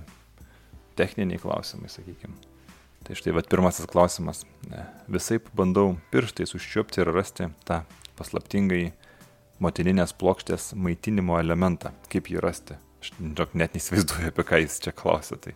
[0.96, 2.36] techniniai klausimai, sakykime.
[3.06, 4.44] Tai štai vad pirmasis klausimas.
[4.70, 7.82] E, Visai bandau pirštais užčiuopti ir rasti tą
[8.18, 8.90] paslaptingai
[9.62, 11.92] motininės plokštės maitinimo elementą.
[12.12, 12.76] Kaip jį rasti?
[13.02, 15.38] Aš net neįsivaizduoju, apie ką jis čia klausia.
[15.40, 15.54] Tai.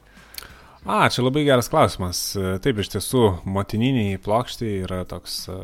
[0.85, 2.21] A, čia labai geras klausimas.
[2.65, 5.59] Taip, iš tiesų, motininiai plokščiai yra toks e,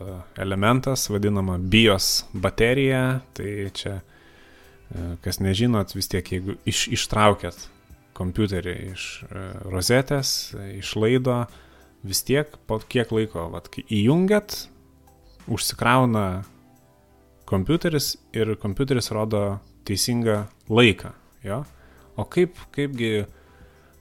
[0.44, 3.22] elementas, vadinama BIOS baterija.
[3.36, 3.94] Tai čia,
[4.92, 7.68] e, kas nežinot, vis tiek, jeigu iš, ištraukėt
[8.16, 10.30] kompiuterį iš e, rozetės,
[10.76, 11.44] iš laido,
[12.06, 14.66] vis tiek po kiek laiko, vat, kai įjungiat,
[15.52, 16.26] užsikrauna
[17.46, 21.12] kompiuteris ir kompiuteris rodo teisingą laiką.
[21.46, 21.62] Jo?
[22.16, 23.26] O kaip, kaipgi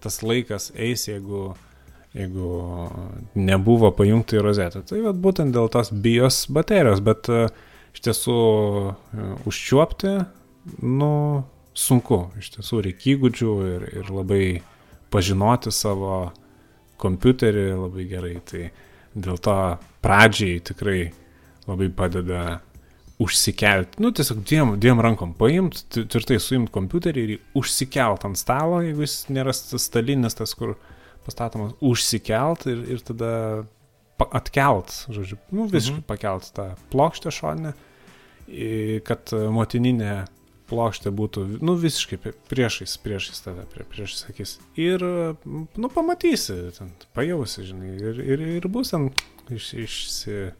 [0.03, 1.49] tas laikas eis, jeigu,
[2.15, 2.49] jeigu
[3.37, 4.83] nebuvo pajungta į rozetę?
[4.87, 7.47] Tai vat, būtent dėl tos bios baterijos, bet e,
[7.95, 10.15] iš tiesų e, užčiuopti,
[10.85, 11.11] nu,
[11.75, 12.21] sunku.
[12.39, 14.45] Iš tiesų reikia įgūdžių ir, ir labai
[15.13, 16.29] pažinoti savo
[17.01, 18.37] kompiuterį labai gerai.
[18.47, 18.63] Tai
[19.15, 19.57] dėl to
[20.03, 20.99] pradžiai tikrai
[21.67, 22.59] labai padeda
[23.19, 29.05] užsikelti, nu tiesiog dviem, dviem rankom paimt, tvirtai suimt kompiuterį ir užsikelt ant stalo, jeigu
[29.05, 30.75] jis nėra stalinis, tas, kur
[31.25, 33.31] pastatomas, užsikelt ir, ir tada
[34.35, 36.07] atkelt, žodžiu, nu, visiškai Mhm.
[36.07, 37.73] pakelt tą plokštę šoninę,
[39.07, 40.25] kad motininė
[40.69, 44.57] plokštė būtų, nu, visiškai prie- priešais, priešais tave, prie, priešais akis.
[44.75, 44.99] Ir,
[45.45, 49.11] nu, pamatysi, ten, pajausi, žinai, ir, ir, ir bus ten
[49.53, 50.51] iš, išsi,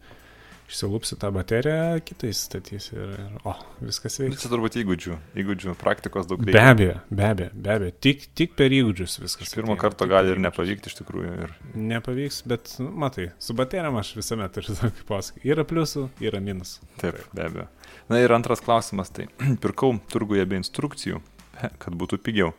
[0.70, 3.53] išsilupsi tą bateriją, kitais statysi ir, ir o,
[3.86, 4.39] viskas Nu, veikia.
[4.41, 6.72] Čia turbūt įgūdžių, įgūdžių, praktikos daug Be reikia.
[6.74, 9.49] abejo, be abejo, be abejo, tik, tik per įgūdžius viskas.
[9.49, 11.34] Iš pirmo karto gali ir nepavykti iš tikrųjų.
[11.45, 11.53] Ir...
[11.93, 15.43] Nepavyks, bet, nu, matai, su baterijom aš visuomet turiu tokį posakį.
[15.53, 16.89] Yra pliusų, yra minusų.
[17.01, 17.68] Taip, be abejo.
[18.09, 19.30] Na ir antras klausimas, tai
[19.63, 21.22] pirkau turguje be instrukcijų,
[21.84, 22.55] kad būtų pigiau,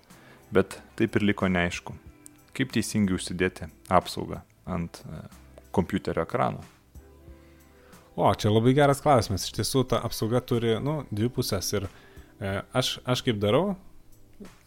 [0.54, 1.98] bet taip ir liko neaišku.
[2.56, 4.40] Kaip teisingai užsidėti apsaugą
[4.72, 5.26] ant e,
[5.76, 6.62] kompiuterio ekrano?
[8.16, 9.44] O, čia labai geras klausimas.
[9.44, 11.68] Iš tiesų, ta apsauga turi, nu, dvi pusės.
[11.76, 13.74] Ir e, aš, aš kaip darau,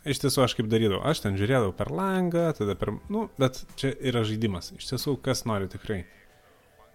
[0.05, 1.01] iš tiesų aš kaip darydavau.
[1.09, 4.69] Aš ten žiūrėdavau per langą, tada per, nu, bet čia yra žaidimas.
[4.77, 6.03] Iš tiesų, kas nori tikrai.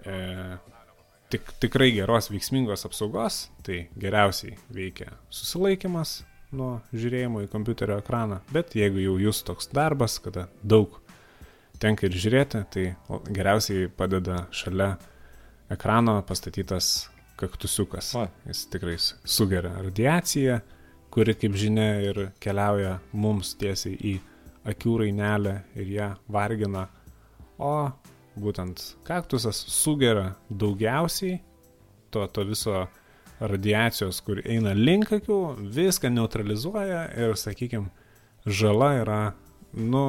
[0.06, 0.20] E,
[1.34, 6.20] tik, tikrai geros, veiksmingos apsaugos, tai geriausiai veikia susilaikimas
[6.54, 8.38] nuo žiūrėjimo į kompiuterio ekraną.
[8.54, 11.00] Bet jeigu jau jūsų toks darbas, kada daug
[11.82, 12.86] tenka ir žiūrėti, tai
[13.26, 14.92] geriausiai padeda šalia
[15.70, 18.14] ekrano pastatytas kaktusiukas.
[18.14, 18.26] O.
[18.46, 20.60] Jis tikrai su- sugeria radiaciją,
[21.10, 24.14] kuri, kaip žinia, ir keliauja mums tiesiai į
[24.70, 26.88] akių rainelę ir ją vargina.
[27.58, 27.90] O
[28.40, 31.40] būtent kaktusas sugeria daugiausiai
[32.10, 32.86] to, to viso
[33.40, 35.38] radiacijos, kur eina link akių,
[35.74, 37.90] viską neutralizuoja ir, sakykime,
[38.46, 39.20] žala yra,
[39.74, 40.04] nu,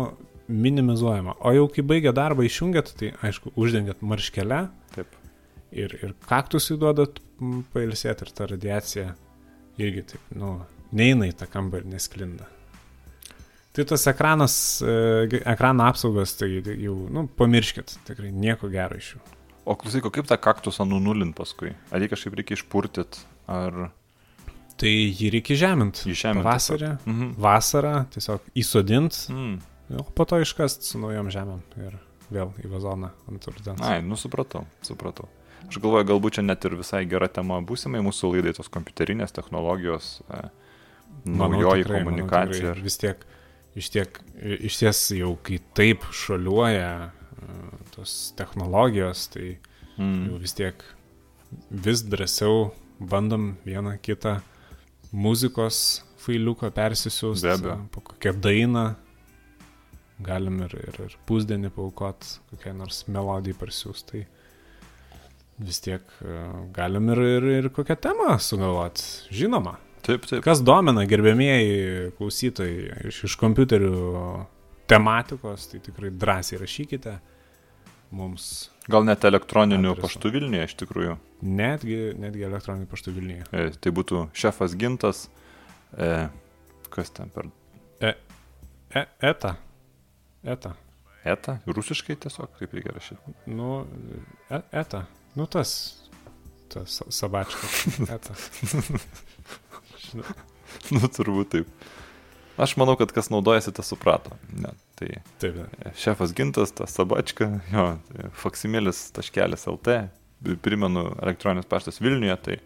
[0.47, 1.38] minimizuojama.
[1.41, 5.16] O jau kai baigia darbą išjungiat, tai aišku, uždengiat marškelę Taip.
[5.72, 7.20] Ir, ir kaktusui duodat
[7.74, 9.16] pailsėti ir ta radiacija
[9.82, 10.57] irgi taip, nu,
[10.95, 12.47] neina į tą kambarį, nesklinda.
[13.76, 14.53] Tai tas ekranas,
[14.88, 19.20] e, ekrano apsaugos, tai jau, nu, pamirškit, tikrai nieko gero iš jų.
[19.66, 21.74] O klausyk, kaip tą kaktusą nunulint paskui?
[21.91, 23.20] Ar jį kažkaip reikia išpurtit?
[23.51, 23.89] Ar...
[24.80, 26.05] Tai jį reikia žeminti.
[26.11, 27.34] Įžemint Vasarą, Mhm.
[27.39, 29.59] vasarą tiesiog įsodint, Mm.
[29.99, 31.99] o po to iškast su naujom žemėm ir
[32.32, 33.82] vėl į vazoną ant rudens.
[33.82, 35.28] Ai, nu supratau, supratau.
[35.70, 40.22] Aš galvoju, galbūt čia net ir visai gera tema būsimai mūsų laidai tos kompiuterinės technologijos,
[40.30, 40.43] e,
[41.26, 42.74] Manau, naujoji tikrai, manau, komunikacija.
[42.74, 42.84] tikrai.
[42.86, 43.26] Vis tiek,
[43.76, 44.20] iš tiek,
[44.70, 47.55] iš ties jau kai taip šaliuoja e,
[47.95, 50.39] tos technologijos, tai jau Mm.
[50.43, 50.82] vis tiek
[51.72, 54.41] vis drąsiau bandom vieną kitą
[55.13, 57.47] muzikos failiuką persisiųsti.
[57.91, 58.95] Po kokią dainą.
[60.20, 64.11] Galim ir, ir, ir pusdienį paukot, kokią nors melodiją parsiųsti.
[64.11, 64.34] Tai
[65.60, 66.39] vis tiek e,
[66.76, 69.06] galim ir, ir, ir kokią temą sugalvoti.
[69.36, 69.78] Žinoma.
[70.06, 70.43] Taip, taip.
[70.45, 73.95] Kas domina gerbėmieji klausytojai iš, iš kompiuterių
[74.89, 77.16] tematikos, tai tikrai drąsiai rašykite
[78.16, 80.06] mums Gal net elektroniniu Adresu.
[80.06, 81.16] paštu Vilniuje iš tikrųjų.
[81.41, 83.47] netgi, netgi elektroniniu paštu Vilniuje.
[83.49, 85.26] E, tai būtų šefas gintas.
[85.97, 86.28] E,
[86.93, 87.49] kas ten per
[88.95, 89.56] E, eta.
[90.43, 90.76] Eta.
[91.26, 91.58] eta?
[91.68, 93.34] Rusiškai tiesiog, kaip reikia rašyti.
[93.51, 93.82] Nu,
[94.47, 95.01] e, eta.
[95.36, 95.75] Nu tas.
[96.71, 97.67] Tas sa- sabačka.
[98.15, 98.36] Eta.
[100.05, 100.36] Žinau.
[100.95, 101.86] nu, turbūt taip.
[102.61, 104.31] Aš manau, kad kas naudojasi, tas suprato.
[104.55, 109.97] Ne, tai Taip, e, šefas gintas, tas sabačka, jo, tai faksimėlis taškelis LT,
[110.63, 112.57] primenu, elektroninis paštas Vilniuje, tai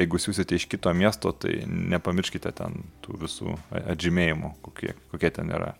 [0.00, 5.74] jeigu siūsite iš kito miesto, tai nepamirškite ten tų visų atžymėjimų, kokie, kokie ten yra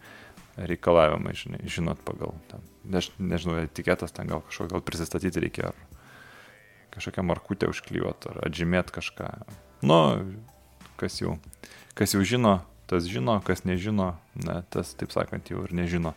[0.60, 2.60] reikalavimai, žinai, žinot pagal ten.
[3.00, 5.91] Aš nežinau, etiketas ten gal kažkokio gal prisistatyti reikia, ar
[6.92, 9.30] kažkokią markutę užklijuot, ar atžymėt kažką.
[9.86, 9.98] Nu,
[11.00, 11.38] kas jau,
[11.98, 16.14] kas jau žino, tas žino, kas nežino, ne, tas, taip sakant, jau ir nežino.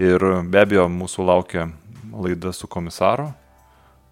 [0.00, 1.68] Ir be abejo, mūsų laukia
[2.12, 3.30] laida su komisaru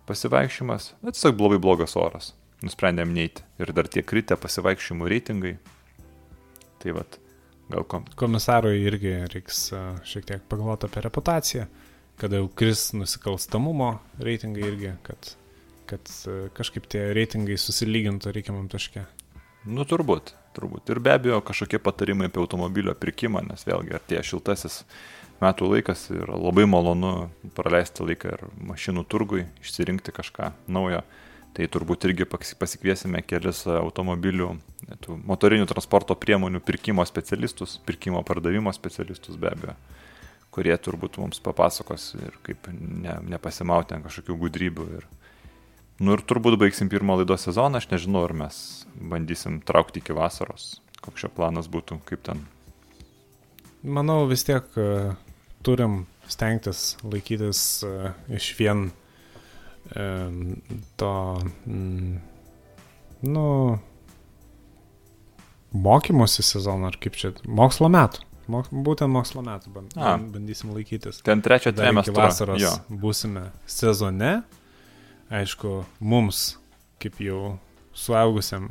[0.09, 2.33] pasivaikščiojimas, bet tiesiog labai blogas oras.
[2.63, 3.43] Nusprendėm neiti.
[3.59, 5.57] Ir dar tie kritę pasivaikščiojimų reitingai.
[6.83, 7.17] Tai vad,
[7.73, 8.07] gal kom.
[8.19, 9.65] Komisarui irgi reiks
[10.07, 11.67] šiek tiek pagalvoti apie reputaciją,
[12.21, 15.33] kada jau kris nusikalstamumo reitingai irgi, kad,
[15.93, 19.07] kad a, kažkaip tie reitingai susilygintų reikiamam taške.
[19.63, 20.91] Nu, turbūt, turbūt.
[20.91, 24.83] Ir be abejo, kažkokie patarimai apie automobilio pirkimą, nes vėlgi artėja šiltasis
[25.43, 27.13] metų laikas ir labai malonu
[27.57, 31.03] praleisti laiką ir mašinų turgui, išsirinkti kažką naujo.
[31.53, 34.55] Tai turbūt irgi pasi- pasikviesime kelis automobilių,
[35.29, 39.75] motorinių transporto priemonių pirkimo specialistus, pirkimo pardavimo specialistus be abejo,
[40.51, 44.89] kurie turbūt mums papasakos ir kaip ne, nepasimauti ant kažkokių gudrybių.
[44.97, 45.07] Ir,
[46.03, 48.57] nu ir turbūt baigsim pirmą laidos sezoną, aš nežinau, ar mes
[49.13, 52.43] bandysim traukti iki vasaros, koks šio planas būtų, kaip ten.
[53.83, 55.15] Manau, vis tiek a,
[55.67, 58.91] turim stengtis laikytis uh, iš vien
[59.97, 60.37] um,
[61.01, 61.15] to,
[61.67, 62.21] mm,
[63.27, 63.47] nu,
[65.73, 68.29] mokymosi sezono, ar kaip čia, mokslo metų.
[68.51, 70.17] Mok, būtent mokslo metų band, A.
[70.19, 71.21] bandysim laikytis.
[71.27, 72.17] Ten iki trimestro.
[72.17, 72.73] vasaros Jo.
[72.91, 74.41] būsime sezone.
[75.33, 76.59] Aišku, mums,
[77.01, 77.55] kaip jau
[77.97, 78.69] suaugusiam,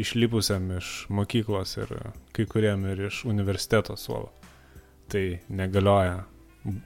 [0.00, 1.92] išlipusiam iš mokyklos ir
[2.34, 4.32] kai kuriem ir iš universiteto suolo,
[5.10, 6.24] tai negalioja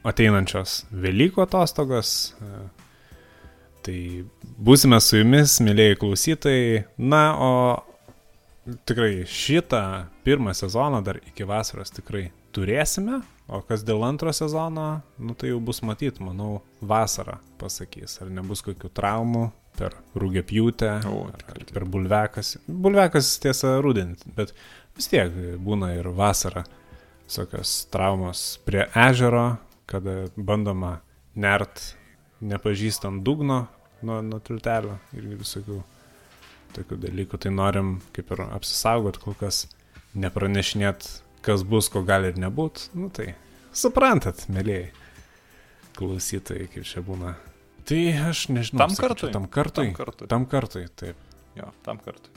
[0.06, 2.34] ateinančios Velykų atostogos.
[3.84, 3.96] Tai
[4.64, 6.84] būsime su jumis, mėlyjei klausytojai.
[7.04, 9.82] Na, o tikrai šitą
[10.24, 15.60] pirmą sezoną dar iki vasaros tikrai turėsime, o kas dėl antro sezono, nu tai jau
[15.64, 19.44] bus matyti, manau, vasarą pasakys, ar nebus kokių traumų
[19.78, 20.92] per rūgėpjūtę,
[21.72, 22.56] per bulvekas.
[22.68, 24.54] Bulvekas tiesa rudenį, bet
[24.96, 26.64] vis tiek būna ir vasarą
[27.24, 29.56] visokios traumos prie ežero,
[29.90, 30.98] kada bandoma
[31.34, 31.94] nert
[32.44, 33.64] nepažįstant dugno
[34.04, 35.80] nuo, nuo tiltelio ir visokių
[36.76, 37.40] tokių dalykų.
[37.40, 39.64] Tai norim kaip ir apsisaugot, kol kas
[40.14, 41.08] nepranešinėt,
[41.44, 42.88] kas bus, ko gali ir nebūt.
[42.96, 43.34] Nu tai
[43.76, 44.88] suprantat, mėlyjei
[45.98, 47.34] klausytojai, kaip čia būna.
[47.84, 48.86] Tai aš nežinau.
[48.86, 49.32] Tam kartui.
[49.34, 49.90] Tam kartui.
[49.90, 50.30] Tam kartui.
[50.30, 51.20] Tam kartui, taip.
[51.58, 52.32] Jo, tam kartui.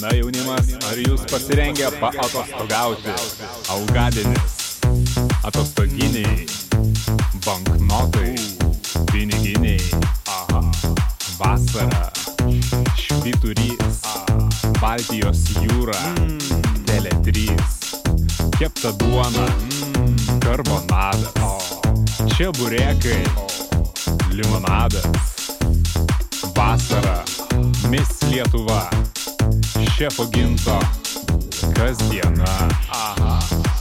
[0.00, 3.12] Na jaunimas, ar jūs pasirengę paatostogauti?
[3.68, 4.54] Augadienis,
[5.44, 6.46] atostoginiai,
[7.50, 8.34] banknotai,
[9.12, 9.80] piniginiai,
[10.26, 10.60] aha,
[11.38, 12.10] vasara,
[12.94, 14.04] švyturys,
[14.78, 15.96] Baltijos jūra,
[16.86, 17.56] Tele3,
[18.54, 19.48] kepta duona,
[20.44, 21.66] karbonadas,
[22.36, 23.18] čia burėkai,
[24.30, 25.10] limonadas,
[26.54, 27.18] vasara,
[27.90, 28.84] Miss Lietuva,
[29.96, 30.78] šefo ginto,
[31.74, 32.54] kasdiena,
[32.94, 33.38] aha,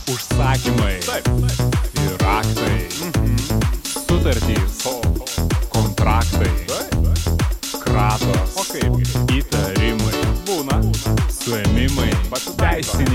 [0.10, 3.19] užsakymai ir raktai, sutartys,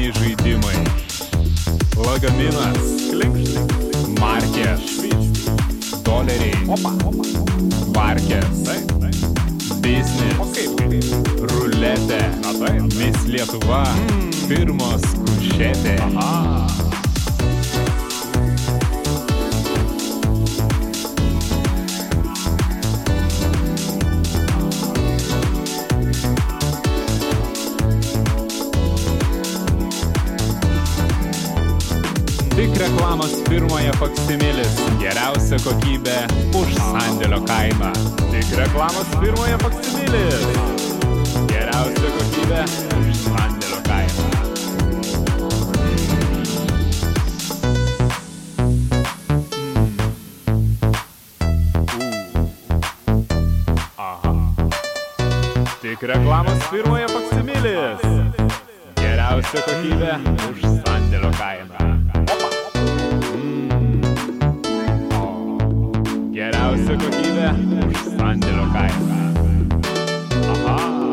[0.05, 0.77] teisiniai žaidimai,
[1.97, 2.77] lagaminas,
[4.21, 4.85] markės,
[6.05, 6.53] doleriai,
[7.95, 8.65] markės,
[9.81, 11.13] biznis,
[11.49, 12.23] ruletė,
[12.99, 13.85] Miss Lietuva,
[14.49, 15.97] firmos kušetė.
[15.97, 16.84] Tik
[34.01, 34.75] faksimilis.
[35.01, 36.17] Geriausia kokybė
[36.57, 37.91] už sandėlio kainą.
[38.33, 40.45] Tik reklamos firmoje faksimilis.
[41.51, 42.63] Geriausia kokybė
[42.99, 44.27] už sandėlio kainą.
[55.85, 58.07] Tik reklamos firmoje faksimilis.
[59.03, 60.15] Geriausia kokybė
[60.51, 61.94] už sandėlio kainą.
[66.99, 67.55] Tylko idę
[67.89, 68.23] w.
[70.67, 71.04] Aha.